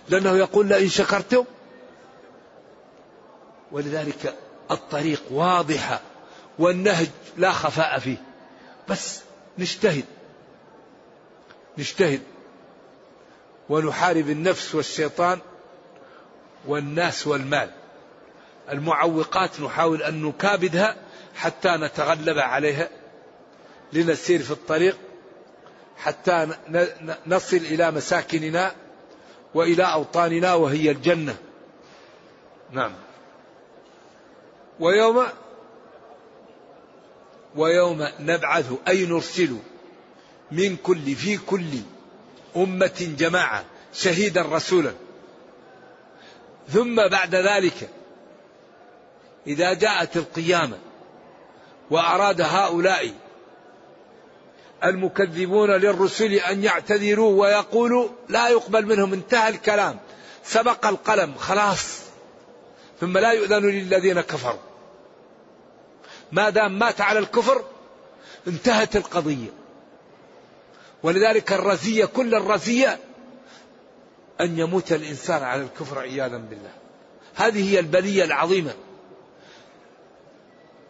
لأنه 0.08 0.36
يقول 0.36 0.66
لئن 0.66 0.88
شكرتم 0.88 1.44
ولذلك 3.72 4.34
الطريق 4.70 5.22
واضحة 5.30 6.00
والنهج 6.58 7.08
لا 7.36 7.52
خفاء 7.52 7.98
فيه. 7.98 8.16
بس 8.88 9.20
نجتهد 9.58 10.04
نجتهد 11.78 12.20
ونحارب 13.68 14.30
النفس 14.30 14.74
والشيطان 14.74 15.38
والناس 16.66 17.26
والمال. 17.26 17.70
المعوقات 18.70 19.60
نحاول 19.60 20.02
أن 20.02 20.22
نكابدها 20.22 20.96
حتى 21.34 21.68
نتغلب 21.68 22.38
عليها 22.38 22.88
لنسير 23.92 24.42
في 24.42 24.50
الطريق 24.50 24.96
حتى 25.96 26.48
نصل 27.26 27.56
إلى 27.56 27.90
مساكننا 27.90 28.74
وإلى 29.54 29.82
أوطاننا 29.82 30.54
وهي 30.54 30.90
الجنة. 30.90 31.36
نعم. 32.72 32.92
ويوم 34.80 35.26
ويوم 37.56 38.08
نبعث 38.20 38.72
أي 38.88 39.06
نرسل 39.06 39.56
من 40.52 40.76
كل 40.76 41.14
في 41.14 41.38
كل 41.38 41.70
أمة 42.56 43.14
جماعة 43.18 43.64
شهيدا 43.92 44.42
رسولا. 44.42 44.92
ثم 46.68 47.08
بعد 47.08 47.34
ذلك 47.34 47.88
إذا 49.46 49.72
جاءت 49.72 50.16
القيامة 50.16 50.78
وأراد 51.90 52.40
هؤلاء 52.40 53.12
المكذبون 54.84 55.70
للرسل 55.70 56.32
أن 56.32 56.64
يعتذروا 56.64 57.42
ويقولوا 57.42 58.08
لا 58.28 58.48
يقبل 58.48 58.86
منهم 58.86 59.12
انتهى 59.12 59.48
الكلام. 59.48 59.98
سبق 60.44 60.86
القلم 60.86 61.34
خلاص. 61.34 62.00
ثم 63.00 63.18
لا 63.18 63.32
يؤذن 63.32 63.70
للذين 63.70 64.20
كفروا. 64.20 64.60
ما 66.32 66.50
دام 66.50 66.78
مات 66.78 67.00
على 67.00 67.18
الكفر 67.18 67.64
انتهت 68.46 68.96
القضية. 68.96 69.50
ولذلك 71.02 71.52
الرزية 71.52 72.04
كل 72.04 72.34
الرزية 72.34 72.98
أن 74.40 74.58
يموت 74.58 74.92
الإنسان 74.92 75.42
على 75.42 75.62
الكفر 75.62 75.98
عياذا 75.98 76.36
بالله. 76.36 76.72
هذه 77.34 77.72
هي 77.72 77.78
البلية 77.78 78.24
العظيمة. 78.24 78.74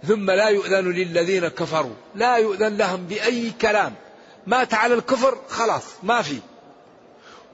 ثم 0.06 0.30
لا 0.30 0.48
يؤذن 0.48 0.92
للذين 0.92 1.48
كفروا. 1.48 1.94
لا 2.14 2.36
يؤذن 2.36 2.76
لهم 2.76 3.06
بأي 3.06 3.52
كلام. 3.60 3.94
مات 4.46 4.74
على 4.74 4.94
الكفر 4.94 5.38
خلاص 5.48 5.82
ما 6.02 6.22
في. 6.22 6.38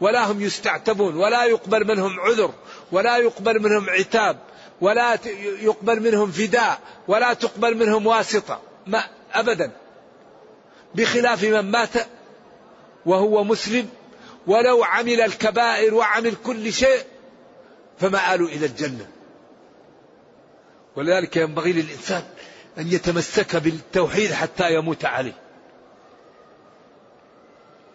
ولا 0.00 0.30
هم 0.30 0.40
يستعتبون 0.40 1.16
ولا 1.16 1.44
يقبل 1.44 1.86
منهم 1.86 2.20
عذر 2.20 2.52
ولا 2.92 3.16
يقبل 3.16 3.62
منهم 3.62 3.90
عتاب 3.90 4.38
ولا 4.80 5.18
يقبل 5.62 6.00
منهم 6.00 6.30
فداء 6.30 6.80
ولا 7.08 7.32
تقبل 7.32 7.76
منهم 7.76 8.06
واسطة. 8.06 8.60
ما 8.86 9.04
أبدا. 9.32 9.70
بخلاف 10.94 11.44
من 11.44 11.70
مات 11.70 12.06
وهو 13.06 13.44
مسلم 13.44 13.88
ولو 14.46 14.84
عمل 14.84 15.20
الكبائر 15.20 15.94
وعمل 15.94 16.34
كل 16.46 16.72
شيء 16.72 17.02
فمآل 17.98 18.42
إلى 18.42 18.66
الجنة. 18.66 19.06
ولذلك 20.96 21.36
ينبغي 21.36 21.72
للإنسان 21.72 22.22
أن 22.78 22.92
يتمسك 22.92 23.56
بالتوحيد 23.56 24.32
حتى 24.32 24.74
يموت 24.74 25.04
عليه. 25.04 25.34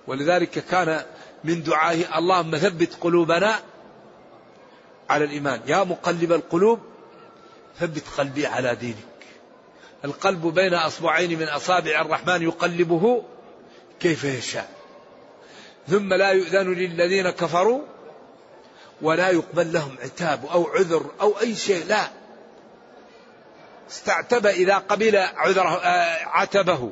ولذلك 0.08 0.50
كان 0.50 1.06
من 1.44 1.64
دعائه 1.64 2.18
اللهم 2.18 2.58
ثبت 2.58 2.94
قلوبنا 3.02 3.60
على 5.10 5.26
الإيمان. 5.26 5.62
يا 5.68 5.84
مقلب 5.84 6.32
القلوب 6.32 6.80
ثبت 7.80 8.04
قلبي 8.18 8.46
على 8.46 8.76
دينك. 8.76 8.98
القلب 10.06 10.48
بين 10.48 10.74
أصبعين 10.74 11.40
من 11.40 11.48
أصابع 11.48 12.02
الرحمن 12.02 12.42
يقلبه 12.42 13.24
كيف 14.00 14.24
يشاء. 14.24 14.70
ثم 15.88 16.14
لا 16.14 16.32
يؤذن 16.32 16.74
للذين 16.74 17.30
كفروا 17.30 17.82
ولا 19.02 19.30
يقبل 19.30 19.74
لهم 19.74 19.96
عتاب 20.04 20.46
أو 20.46 20.68
عذر 20.68 21.12
أو 21.22 21.40
أي 21.40 21.56
شيء. 21.56 21.86
لا. 21.86 22.27
استعتب 23.89 24.45
إذا 24.47 24.78
قبل 24.78 25.17
عذره 25.17 25.78
آه، 25.78 26.26
عتبه 26.26 26.89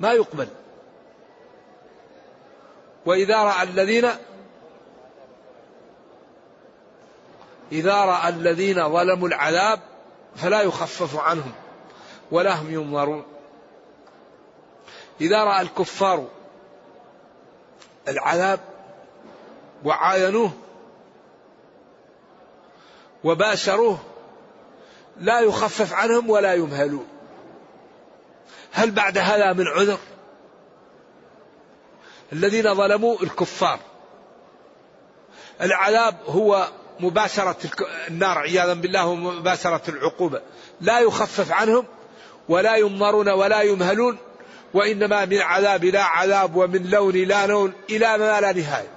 ما 0.00 0.12
يقبل. 0.12 0.48
وإذا 3.06 3.36
رأى 3.36 3.62
الذين 3.62 4.10
إذا 7.72 8.04
رأى 8.04 8.28
الذين 8.28 8.88
ظلموا 8.88 9.28
العذاب 9.28 9.80
فلا 10.36 10.62
يخفف 10.62 11.16
عنهم 11.16 11.52
ولا 12.30 12.60
هم 12.60 12.74
ينظرون. 12.74 13.24
إذا 15.20 15.44
رأى 15.44 15.60
الكفار 15.60 16.28
العذاب 18.08 18.60
وعاينوه 19.84 20.50
وباشروه 23.24 23.98
لا 25.20 25.40
يخفف 25.40 25.92
عنهم 25.92 26.30
ولا 26.30 26.54
يمهلون. 26.54 27.06
هل 28.72 28.90
بعد 28.90 29.18
هذا 29.18 29.52
من 29.52 29.66
عذر؟ 29.66 29.98
الذين 32.32 32.74
ظلموا 32.74 33.16
الكفار. 33.22 33.78
العذاب 35.60 36.16
هو 36.26 36.68
مباشرة 37.00 37.56
النار 38.08 38.38
عياذا 38.38 38.74
بالله 38.74 39.06
ومباشرة 39.06 39.90
العقوبة. 39.90 40.42
لا 40.80 41.00
يخفف 41.00 41.52
عنهم 41.52 41.86
ولا 42.48 42.76
يمرون 42.76 43.28
ولا 43.28 43.62
يمهلون 43.62 44.18
وإنما 44.74 45.24
من 45.24 45.38
عذاب 45.38 45.84
لا 45.84 46.02
عذاب 46.02 46.56
ومن 46.56 46.90
لون 46.90 47.14
لا 47.14 47.46
لون 47.46 47.72
إلى 47.90 48.18
ما 48.18 48.40
لا 48.40 48.52
نهاية. 48.52 48.88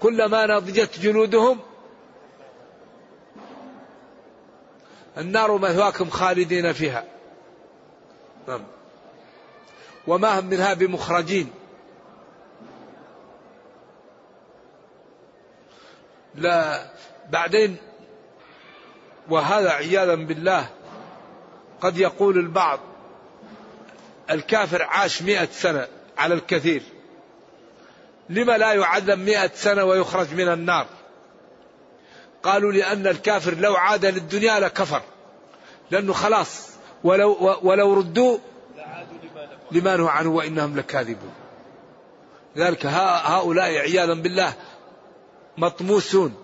كلما 0.00 0.46
نضجت 0.46 0.98
جلودهم 0.98 1.60
النار 5.18 5.58
مثواكم 5.58 6.10
خالدين 6.10 6.72
فيها. 6.72 7.04
نعم. 8.48 8.62
وما 10.06 10.40
هم 10.40 10.46
منها 10.46 10.74
بمخرجين. 10.74 11.50
لا 16.34 16.86
بعدين 17.30 17.76
وهذا 19.28 19.70
عياذا 19.70 20.14
بالله 20.14 20.68
قد 21.80 21.98
يقول 21.98 22.38
البعض 22.38 22.80
الكافر 24.30 24.82
عاش 24.82 25.22
مئة 25.22 25.48
سنة 25.50 25.88
على 26.18 26.34
الكثير. 26.34 26.82
لما 28.28 28.58
لا 28.58 28.72
يعذب 28.72 29.18
مئة 29.18 29.50
سنة 29.54 29.84
ويخرج 29.84 30.34
من 30.34 30.48
النار؟ 30.48 30.86
قالوا 32.46 32.72
لأن 32.72 33.06
الكافر 33.06 33.54
لو 33.54 33.74
عاد 33.74 34.06
للدنيا 34.06 34.60
لكفر. 34.60 35.02
لأنه 35.90 36.12
خلاص 36.12 36.68
ولو, 37.04 37.58
ولو 37.62 37.94
ردوا 37.94 38.38
لما 39.72 39.96
نهوا 39.96 40.10
عنه 40.10 40.30
وإنهم 40.30 40.76
لكاذبون. 40.76 41.34
ذلك 42.56 42.86
هؤلاء 42.86 43.78
عياذا 43.78 44.14
بالله 44.14 44.52
مطموسون 45.56 46.34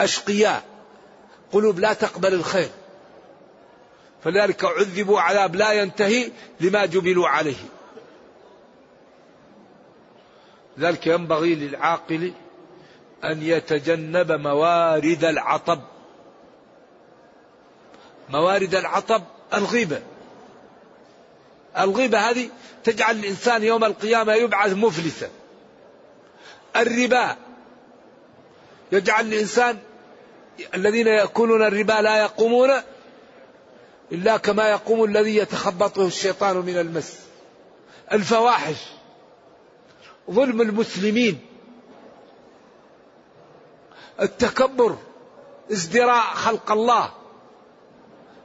أشقياء 0.00 0.64
قلوب 1.52 1.78
لا 1.78 1.92
تقبل 1.92 2.34
الخير. 2.34 2.70
فلذلك 4.24 4.64
عذبوا 4.64 5.20
عذاب 5.20 5.56
لا 5.56 5.72
ينتهي 5.72 6.30
لما 6.60 6.86
جبلوا 6.86 7.28
عليه. 7.28 7.64
ذلك 10.78 11.06
ينبغي 11.06 11.54
للعاقل 11.54 12.32
أن 13.24 13.42
يتجنب 13.42 14.32
موارد 14.32 15.24
العطب. 15.24 15.80
موارد 18.28 18.74
العطب 18.74 19.22
الغيبة. 19.54 20.02
الغيبة 21.78 22.18
هذه 22.18 22.48
تجعل 22.84 23.16
الإنسان 23.16 23.62
يوم 23.62 23.84
القيامة 23.84 24.34
يبعث 24.34 24.72
مفلسا. 24.72 25.28
الربا. 26.76 27.36
يجعل 28.92 29.26
الإنسان 29.26 29.78
الذين 30.74 31.06
يأكلون 31.06 31.62
الربا 31.62 31.92
لا 31.92 32.16
يقومون 32.22 32.70
إلا 34.12 34.36
كما 34.36 34.70
يقوم 34.70 35.04
الذي 35.04 35.36
يتخبطه 35.36 36.06
الشيطان 36.06 36.56
من 36.56 36.78
المس. 36.78 37.20
الفواحش. 38.12 38.76
ظلم 40.30 40.60
المسلمين. 40.60 41.49
التكبر 44.20 44.96
ازدراء 45.72 46.34
خلق 46.34 46.72
الله 46.72 47.12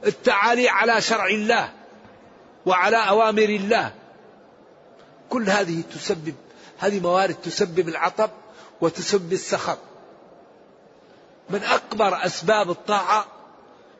التعالي 0.06 0.68
على 0.68 1.00
شرع 1.00 1.26
الله 1.26 1.72
وعلى 2.66 3.08
أوامر 3.08 3.42
الله. 3.42 3.94
كل 5.30 5.50
هذه 5.50 5.82
تسبب 5.94 6.34
هذه 6.78 7.00
موارد 7.00 7.34
تسبب 7.34 7.88
العطب 7.88 8.30
وتسبب 8.80 9.32
السخط. 9.32 9.78
من 11.50 11.62
أكبر 11.62 12.26
أسباب 12.26 12.70
الطاعة 12.70 13.26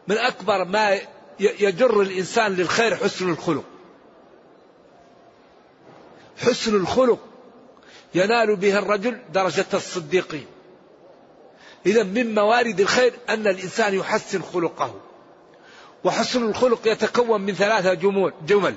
من 0.09 0.19
أكبر 0.19 0.65
ما 0.65 1.01
يجر 1.41 2.01
الإنسان 2.01 2.53
للخير 2.53 2.97
حسن 2.97 3.31
الخلق. 3.31 3.65
حسن 6.39 6.77
الخلق 6.77 7.19
ينال 8.15 8.57
به 8.57 8.79
الرجل 8.79 9.21
درجة 9.33 9.67
الصديقين. 9.75 10.47
إذا 11.87 12.03
من 12.03 12.35
موارد 12.35 12.81
الخير 12.81 13.15
أن 13.29 13.47
الإنسان 13.47 13.95
يحسن 13.95 14.43
خلقه. 14.43 14.95
وحسن 16.05 16.49
الخلق 16.49 16.89
يتكون 16.89 17.41
من 17.41 17.55
ثلاثة 17.55 17.95
جمل, 17.95 18.33
جمل. 18.47 18.75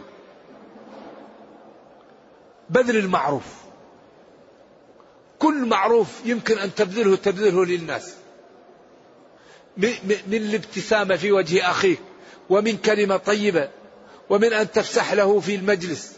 بذل 2.69 2.97
المعروف. 2.97 3.43
كل 5.39 5.65
معروف 5.65 6.07
يمكن 6.25 6.57
أن 6.57 6.75
تبذله 6.75 7.15
تبذله 7.15 7.65
للناس. 7.65 8.13
من 10.27 10.33
الابتسامة 10.33 11.15
في 11.15 11.31
وجه 11.31 11.71
أخيك 11.71 11.99
ومن 12.49 12.77
كلمة 12.77 13.17
طيبة 13.17 13.69
ومن 14.29 14.53
أن 14.53 14.71
تفسح 14.71 15.13
له 15.13 15.39
في 15.39 15.55
المجلس 15.55 16.13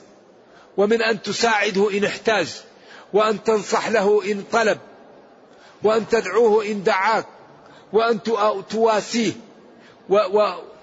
ومن 0.77 1.01
أن 1.01 1.21
تساعده 1.21 1.97
إن 1.97 2.04
احتاج 2.04 2.47
وأن 3.13 3.43
تنصح 3.43 3.89
له 3.89 4.32
إن 4.32 4.43
طلب. 4.51 4.77
وأن 5.83 6.07
تدعوه 6.07 6.65
إن 6.65 6.83
دعاك 6.83 7.25
وأن 7.93 8.19
تواسيه 8.69 9.31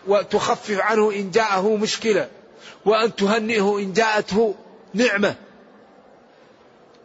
وتخفف 0.06 0.80
عنه 0.80 1.12
إن 1.12 1.30
جاءه 1.30 1.76
مشكلة 1.76 2.28
وأن 2.84 3.16
تهنئه 3.16 3.78
إن 3.78 3.92
جاءته 3.92 4.54
نعمة. 4.94 5.34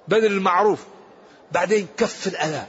بدل 0.08 0.26
المعروف 0.26 0.80
بعدين 1.52 1.88
كف 1.98 2.28
الأذى. 2.28 2.68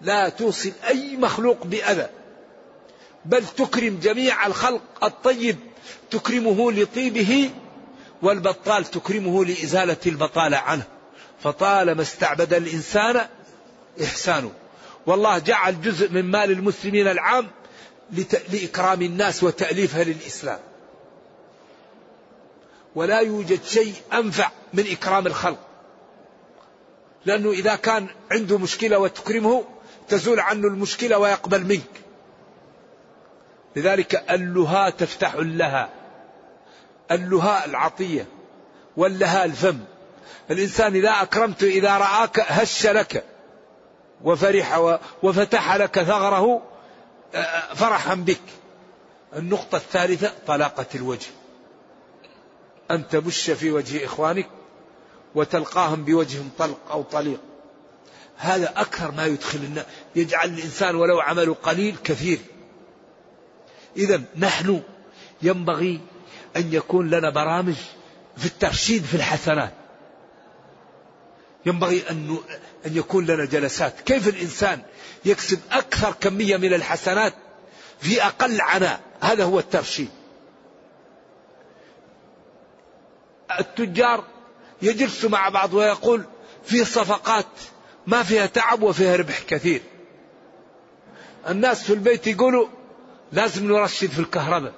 لا 0.00 0.28
توصل 0.28 0.72
أي 0.88 1.16
مخلوق 1.16 1.66
بأذى. 1.66 2.08
بل 3.24 3.46
تكرم 3.46 3.98
جميع 4.02 4.46
الخلق 4.46 4.80
الطيب 5.04 5.56
تكرمه 6.10 6.72
لطيبه 6.72 7.50
والبطال 8.22 8.84
تكرمه 8.84 9.44
لإزالة 9.44 9.96
البطالة 10.06 10.56
عنه. 10.56 10.84
فطالما 11.42 12.02
استعبد 12.02 12.54
الإنسان 12.54 13.26
إحسانه. 14.02 14.52
والله 15.06 15.38
جعل 15.38 15.80
جزء 15.80 16.10
من 16.10 16.22
مال 16.22 16.50
المسلمين 16.50 17.08
العام 17.08 17.50
لإكرام 18.52 19.02
الناس 19.02 19.42
وتأليفها 19.42 20.04
للإسلام. 20.04 20.58
ولا 22.94 23.20
يوجد 23.20 23.64
شيء 23.64 23.94
أنفع 24.12 24.50
من 24.74 24.84
إكرام 24.90 25.26
الخلق. 25.26 25.58
لأنه 27.26 27.50
إذا 27.50 27.76
كان 27.76 28.06
عنده 28.30 28.58
مشكلة 28.58 28.98
وتكرمه 28.98 29.64
تزول 30.08 30.40
عنه 30.40 30.68
المشكلة 30.68 31.18
ويقبل 31.18 31.64
منك. 31.64 32.02
لذلك 33.76 34.30
اللها 34.30 34.90
تفتح 34.90 35.34
اللها 35.34 35.90
اللها 37.10 37.64
العطية. 37.64 38.26
واللها 38.96 39.44
الفم. 39.44 39.78
الإنسان 40.50 40.94
إذا 40.94 41.10
أكرمته 41.10 41.66
إذا 41.66 41.98
رآك 41.98 42.40
هش 42.40 42.86
لك 42.86 43.24
وفرح 44.24 44.98
وفتح 45.22 45.76
لك 45.76 46.02
ثغره 46.02 46.62
فرحا 47.74 48.14
بك. 48.14 48.40
النقطة 49.36 49.76
الثالثة 49.76 50.32
طلاقة 50.46 50.86
الوجه. 50.94 51.30
أن 52.90 53.08
تبش 53.08 53.50
في 53.50 53.70
وجه 53.70 54.04
إخوانك 54.04 54.48
وتلقاهم 55.34 56.04
بوجه 56.04 56.38
طلق 56.58 56.78
أو 56.90 57.02
طليق. 57.02 57.40
هذا 58.36 58.72
أكثر 58.76 59.10
ما 59.10 59.26
يدخل 59.26 59.58
الناس 59.58 59.84
يجعل 60.16 60.48
الإنسان 60.48 60.94
ولو 60.94 61.20
عمل 61.20 61.54
قليل 61.54 61.96
كثير. 62.04 62.38
إذا 63.96 64.22
نحن 64.36 64.82
ينبغي 65.42 66.00
أن 66.56 66.72
يكون 66.72 67.10
لنا 67.10 67.30
برامج 67.30 67.76
في 68.36 68.46
الترشيد 68.46 69.04
في 69.04 69.14
الحسنات. 69.14 69.72
ينبغي 71.66 72.02
أن 72.10 72.38
أن 72.86 72.96
يكون 72.96 73.26
لنا 73.26 73.44
جلسات. 73.44 74.00
كيف 74.00 74.28
الإنسان 74.28 74.82
يكسب 75.24 75.60
أكثر 75.72 76.12
كمية 76.20 76.56
من 76.56 76.74
الحسنات 76.74 77.34
في 78.00 78.22
أقل 78.22 78.60
عناء 78.60 79.00
هذا 79.20 79.44
هو 79.44 79.58
الترشيد. 79.58 80.08
التجار 83.60 84.24
يجلسوا 84.82 85.30
مع 85.30 85.48
بعض 85.48 85.74
ويقول 85.74 86.24
في 86.64 86.84
صفقات 86.84 87.46
ما 88.06 88.22
فيها 88.22 88.46
تعب 88.46 88.82
وفيها 88.82 89.16
ربح 89.16 89.42
كثير. 89.42 89.82
الناس 91.48 91.82
في 91.82 91.92
البيت 91.92 92.26
يقولوا 92.26 92.68
لازم 93.32 93.66
نرشد 93.72 94.10
في 94.10 94.18
الكهرباء 94.18 94.72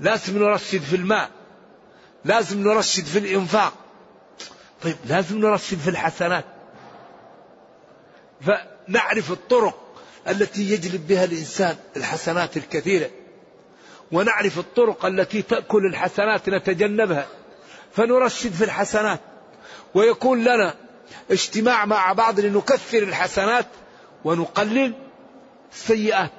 لازم 0.00 0.38
نرشد 0.38 0.80
في 0.82 0.96
الماء 0.96 1.30
لازم 2.24 2.62
نرشد 2.68 3.04
في 3.04 3.18
الإنفاق. 3.18 3.72
طيب 4.84 4.96
لازم 5.06 5.38
نرشد 5.38 5.78
في 5.78 5.90
الحسنات. 5.90 6.44
فنعرف 8.40 9.32
الطرق 9.32 10.02
التي 10.28 10.70
يجلب 10.70 11.06
بها 11.06 11.24
الإنسان 11.24 11.76
الحسنات 11.96 12.56
الكثيرة 12.56 13.10
ونعرف 14.12 14.58
الطرق 14.58 15.06
التي 15.06 15.42
تأكل 15.42 15.86
الحسنات 15.86 16.48
نتجنبها. 16.48 17.26
فنرشد 17.92 18.52
في 18.52 18.64
الحسنات 18.64 19.20
ويكون 19.94 20.44
لنا 20.44 20.74
اجتماع 21.30 21.84
مع 21.84 22.12
بعض 22.12 22.40
لنكثر 22.40 22.98
الحسنات 22.98 23.66
ونقلل 24.24 24.94
السيئات. 25.72 26.30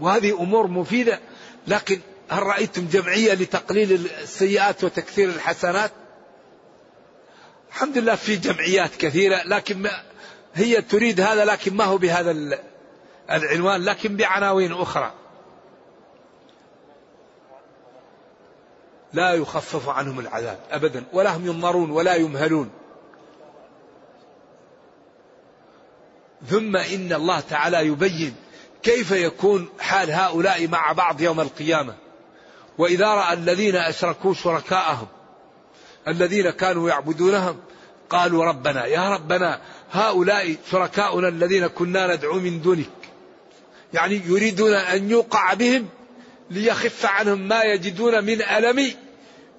وهذه 0.00 0.42
أمور 0.42 0.66
مفيدة 0.66 1.20
لكن 1.66 2.00
هل 2.30 2.42
رأيتم 2.42 2.86
جمعية 2.86 3.34
لتقليل 3.34 3.92
السيئات 4.22 4.84
وتكثير 4.84 5.28
الحسنات؟ 5.28 5.90
الحمد 7.68 7.98
لله 7.98 8.14
في 8.14 8.36
جمعيات 8.36 8.96
كثيرة 8.96 9.42
لكن 9.46 9.88
هي 10.54 10.82
تريد 10.82 11.20
هذا 11.20 11.44
لكن 11.44 11.74
ما 11.74 11.84
هو 11.84 11.98
بهذا 11.98 12.58
العنوان 13.30 13.84
لكن 13.84 14.16
بعناوين 14.16 14.72
أخرى. 14.72 15.12
لا 19.12 19.32
يخفف 19.34 19.88
عنهم 19.88 20.20
العذاب 20.20 20.58
أبدا 20.70 21.04
ولا 21.12 21.36
هم 21.36 21.46
ينظرون 21.46 21.90
ولا 21.90 22.14
يمهلون. 22.14 22.70
ثم 26.46 26.76
إن 26.76 27.12
الله 27.12 27.40
تعالى 27.40 27.86
يبين 27.86 28.34
كيف 28.82 29.10
يكون 29.10 29.68
حال 29.80 30.10
هؤلاء 30.10 30.68
مع 30.68 30.92
بعض 30.92 31.20
يوم 31.20 31.40
القيامة. 31.40 31.94
وإذا 32.78 33.06
رأى 33.06 33.32
الذين 33.32 33.76
أشركوا 33.76 34.34
شركاءهم 34.34 35.06
الذين 36.08 36.50
كانوا 36.50 36.88
يعبدونهم 36.88 37.56
قالوا 38.10 38.44
ربنا 38.44 38.86
يا 38.86 39.08
ربنا 39.14 39.60
هؤلاء 39.92 40.56
شركاؤنا 40.70 41.28
الذين 41.28 41.66
كنا 41.66 42.14
ندعو 42.14 42.34
من 42.34 42.62
دونك. 42.62 42.90
يعني 43.92 44.22
يريدون 44.26 44.72
أن 44.72 45.10
يوقع 45.10 45.54
بهم 45.54 45.88
ليخف 46.50 47.06
عنهم 47.06 47.48
ما 47.48 47.62
يجدون 47.62 48.24
من 48.24 48.42
ألم 48.42 48.92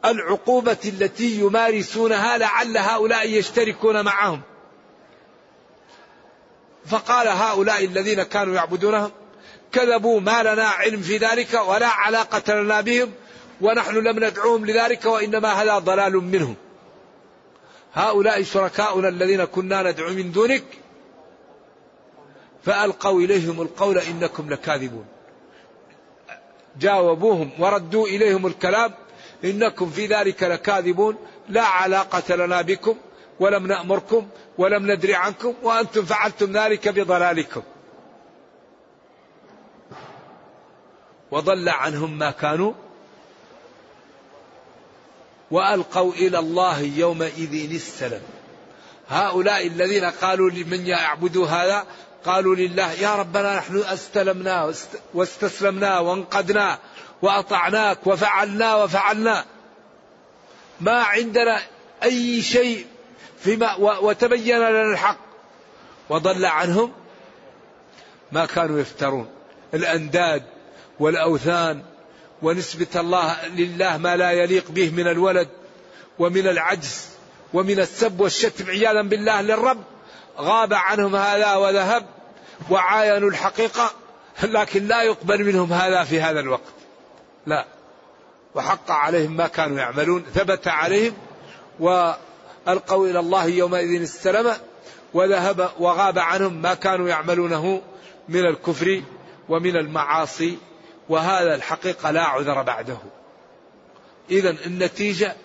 العقوبة 0.05 0.77
التي 0.85 1.39
يمارسونها 1.39 2.37
لعل 2.37 2.77
هؤلاء 2.77 3.29
يشتركون 3.29 4.05
معهم. 4.05 4.41
فقال 6.85 7.27
هؤلاء 7.27 7.85
الذين 7.85 8.23
كانوا 8.23 8.55
يعبدونهم 8.55 9.11
كذبوا 9.71 10.19
ما 10.19 10.43
لنا 10.43 10.63
علم 10.63 11.01
في 11.01 11.17
ذلك 11.17 11.53
ولا 11.67 11.87
علاقة 11.87 12.53
لنا 12.53 12.81
بهم 12.81 13.11
ونحن 13.61 13.95
لم 13.95 14.25
ندعوهم 14.25 14.65
لذلك 14.65 15.05
وإنما 15.05 15.53
هذا 15.53 15.79
ضلال 15.79 16.13
منهم. 16.13 16.55
هؤلاء 17.93 18.43
شركاؤنا 18.43 19.07
الذين 19.07 19.45
كنا 19.45 19.83
ندعو 19.83 20.09
من 20.09 20.31
دونك 20.31 20.63
فألقوا 22.63 23.21
إليهم 23.21 23.61
القول 23.61 23.97
إنكم 23.97 24.49
لكاذبون. 24.49 25.05
جاوبوهم 26.79 27.51
وردوا 27.59 28.07
إليهم 28.07 28.47
الكلام 28.47 28.93
إنكم 29.43 29.89
في 29.89 30.05
ذلك 30.05 30.43
لكاذبون 30.43 31.17
لا 31.49 31.63
علاقة 31.63 32.35
لنا 32.35 32.61
بكم 32.61 32.95
ولم 33.39 33.67
نأمركم 33.67 34.27
ولم 34.57 34.91
ندري 34.91 35.15
عنكم 35.15 35.53
وأنتم 35.63 36.05
فعلتم 36.05 36.51
ذلك 36.51 36.87
بضلالكم. 36.87 37.61
وضل 41.31 41.69
عنهم 41.69 42.17
ما 42.17 42.31
كانوا 42.31 42.73
وألقوا 45.51 46.13
إلى 46.13 46.39
الله 46.39 46.79
يومئذ 46.79 47.73
السلام. 47.73 48.21
هؤلاء 49.09 49.67
الذين 49.67 50.05
قالوا 50.05 50.49
لمن 50.49 50.85
يعبدوا 50.85 51.47
هذا 51.47 51.85
قالوا 52.25 52.55
لله 52.55 52.91
يا 52.91 53.15
ربنا 53.15 53.57
نحن 53.57 53.77
أستلمنا 53.77 54.73
واستسلمنا 55.13 55.99
وانقدنا 55.99 56.79
وأطعناك 57.21 58.07
وفعلنا 58.07 58.75
وفعلنا. 58.75 59.45
ما 60.81 61.03
عندنا 61.03 61.61
أي 62.03 62.41
شيء 62.41 62.85
فيما 63.39 63.75
وتبين 63.75 64.57
لنا 64.57 64.91
الحق. 64.91 65.17
وضل 66.09 66.45
عنهم 66.45 66.93
ما 68.31 68.45
كانوا 68.45 68.79
يفترون. 68.79 69.29
الأنداد 69.73 70.43
والأوثان 70.99 71.83
ونسبة 72.41 72.87
الله 72.95 73.47
لله 73.47 73.97
ما 73.97 74.15
لا 74.15 74.31
يليق 74.31 74.71
به 74.71 74.89
من 74.89 75.07
الولد 75.07 75.47
ومن 76.19 76.47
العجز 76.47 77.05
ومن 77.53 77.79
السب 77.79 78.19
والشتم 78.19 78.69
عياذا 78.69 79.01
بالله 79.01 79.41
للرب. 79.41 79.83
غاب 80.37 80.73
عنهم 80.73 81.15
هذا 81.15 81.55
وذهب 81.55 82.05
وعاينوا 82.69 83.29
الحقيقة 83.29 83.91
لكن 84.43 84.87
لا 84.87 85.03
يقبل 85.03 85.43
منهم 85.43 85.73
هذا 85.73 86.03
في 86.03 86.21
هذا 86.21 86.39
الوقت. 86.39 86.73
لا. 87.45 87.65
وحق 88.55 88.91
عليهم 88.91 89.37
ما 89.37 89.47
كانوا 89.47 89.77
يعملون 89.77 90.25
ثبت 90.33 90.67
عليهم 90.67 91.13
وألقوا 91.79 93.07
إلى 93.07 93.19
الله 93.19 93.45
يومئذ 93.45 94.01
السلام 94.01 94.55
وذهب 95.13 95.71
وغاب 95.79 96.19
عنهم 96.19 96.61
ما 96.61 96.73
كانوا 96.73 97.09
يعملونه 97.09 97.81
من 98.29 98.45
الكفر 98.45 99.01
ومن 99.49 99.75
المعاصي 99.75 100.57
وهذا 101.09 101.55
الحقيقة 101.55 102.11
لا 102.11 102.23
عذر 102.23 102.61
بعده. 102.61 102.97
إذا 104.31 104.49
النتيجة 104.49 105.35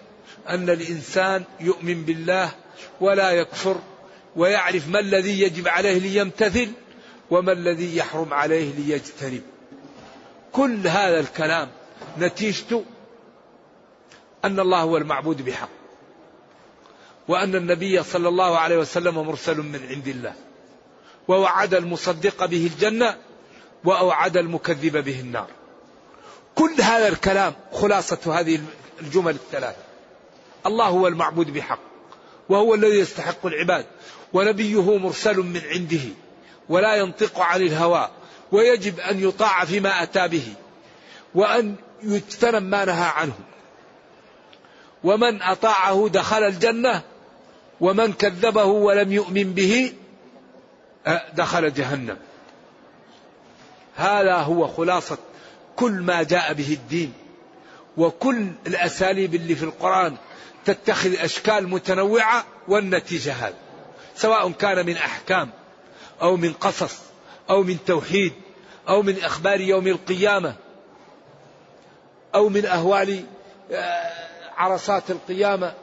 أن 0.48 0.70
الإنسان 0.70 1.44
يؤمن 1.60 2.04
بالله 2.04 2.50
ولا 3.00 3.30
يكفر 3.30 3.76
ويعرف 4.36 4.88
ما 4.88 5.00
الذي 5.00 5.40
يجب 5.40 5.68
عليه 5.68 5.98
ليمتثل 5.98 6.72
وما 7.30 7.52
الذي 7.52 7.96
يحرم 7.96 8.34
عليه 8.34 8.72
ليجتنب. 8.72 9.42
كل 10.52 10.86
هذا 10.86 11.20
الكلام 11.20 11.68
نتيجته 12.18 12.84
أن 14.44 14.60
الله 14.60 14.80
هو 14.80 14.96
المعبود 14.96 15.44
بحق 15.44 15.68
وأن 17.28 17.54
النبي 17.54 18.02
صلى 18.02 18.28
الله 18.28 18.58
عليه 18.58 18.78
وسلم 18.78 19.14
مرسل 19.14 19.56
من 19.56 19.86
عند 19.88 20.08
الله 20.08 20.34
ووعد 21.28 21.74
المصدق 21.74 22.44
به 22.44 22.70
الجنة 22.74 23.16
وأوعد 23.84 24.36
المكذب 24.36 25.04
به 25.04 25.20
النار. 25.20 25.46
كل 26.54 26.74
هذا 26.80 27.08
الكلام 27.08 27.52
خلاصة 27.72 28.40
هذه 28.40 28.60
الجمل 29.00 29.34
الثلاثة. 29.34 29.82
الله 30.66 30.86
هو 30.86 31.08
المعبود 31.08 31.50
بحق 31.50 31.78
وهو 32.48 32.74
الذي 32.74 32.98
يستحق 32.98 33.46
العباد 33.46 33.86
ونبيه 34.32 34.98
مرسل 34.98 35.36
من 35.36 35.60
عنده 35.70 36.00
ولا 36.68 36.94
ينطق 36.94 37.40
عن 37.40 37.62
الهوى 37.62 38.10
ويجب 38.52 39.00
أن 39.00 39.28
يطاع 39.28 39.64
فيما 39.64 40.02
أتى 40.02 40.28
به 40.28 40.54
وأن 41.34 41.74
يجتنب 42.02 42.62
ما 42.62 42.84
نهى 42.84 43.10
عنه. 43.16 43.34
ومن 45.04 45.42
أطاعه 45.42 46.08
دخل 46.08 46.42
الجنة 46.42 47.02
ومن 47.80 48.12
كذبه 48.12 48.64
ولم 48.64 49.12
يؤمن 49.12 49.52
به 49.52 49.92
دخل 51.34 51.72
جهنم. 51.74 52.16
هذا 53.96 54.34
هو 54.34 54.68
خلاصة 54.68 55.18
كل 55.76 55.92
ما 55.92 56.22
جاء 56.22 56.52
به 56.52 56.72
الدين 56.72 57.12
وكل 57.96 58.48
الأساليب 58.66 59.34
اللي 59.34 59.54
في 59.54 59.62
القرآن 59.62 60.16
تتخذ 60.64 61.14
أشكال 61.14 61.68
متنوعة 61.68 62.44
والنتيجة 62.68 63.32
هذا 63.32 63.54
سواء 64.16 64.50
كان 64.50 64.86
من 64.86 64.96
أحكام 64.96 65.50
أو 66.22 66.36
من 66.36 66.52
قصص 66.52 66.98
أو 67.50 67.62
من 67.62 67.78
توحيد 67.86 68.32
أو 68.88 69.02
من 69.02 69.18
أخبار 69.22 69.60
يوم 69.60 69.86
القيامة 69.86 70.54
أو 72.34 72.48
من 72.48 72.66
أهوال 72.66 73.24
آه، 73.72 74.12
عرصات 74.56 75.10
القيامة 75.10 75.74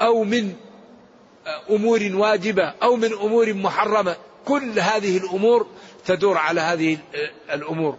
أو 0.00 0.24
من 0.24 0.54
آه، 1.46 1.62
أمور 1.70 2.10
واجبة 2.12 2.74
أو 2.82 2.96
من 2.96 3.12
أمور 3.12 3.54
محرمة. 3.54 4.16
كل 4.50 4.80
هذه 4.80 5.16
الأمور 5.16 5.66
تدور 6.06 6.38
على 6.38 6.60
هذه 6.60 6.98
الأمور. 7.52 7.96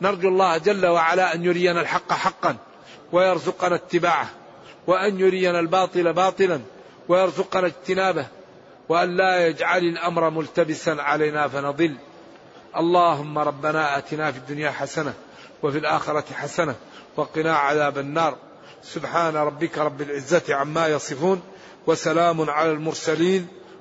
نرجو 0.00 0.28
الله 0.28 0.58
جل 0.58 0.86
وعلا 0.86 1.34
أن 1.34 1.44
يرينا 1.44 1.80
الحق 1.80 2.12
حقا 2.12 2.56
ويرزقنا 3.12 3.74
اتباعه 3.74 4.30
وأن 4.86 5.20
يرينا 5.20 5.60
الباطل 5.60 6.12
باطلا 6.12 6.60
ويرزقنا 7.08 7.66
اجتنابه 7.66 8.26
وأن 8.88 9.16
لا 9.16 9.46
يجعل 9.46 9.82
الأمر 9.84 10.30
ملتبسا 10.30 10.90
علينا 10.90 11.48
فنضل. 11.48 11.96
اللهم 12.76 13.38
ربنا 13.38 13.98
آتنا 13.98 14.32
في 14.32 14.38
الدنيا 14.38 14.70
حسنة 14.70 15.14
وفي 15.62 15.78
الآخرة 15.78 16.24
حسنة 16.34 16.74
وقنا 17.16 17.56
عذاب 17.56 17.98
النار. 17.98 18.36
سبحان 18.82 19.36
ربك 19.36 19.78
رب 19.78 20.00
العزة 20.00 20.42
عما 20.50 20.88
يصفون 20.88 21.42
وسلام 21.86 22.50
على 22.50 22.70
المرسلين. 22.72 23.48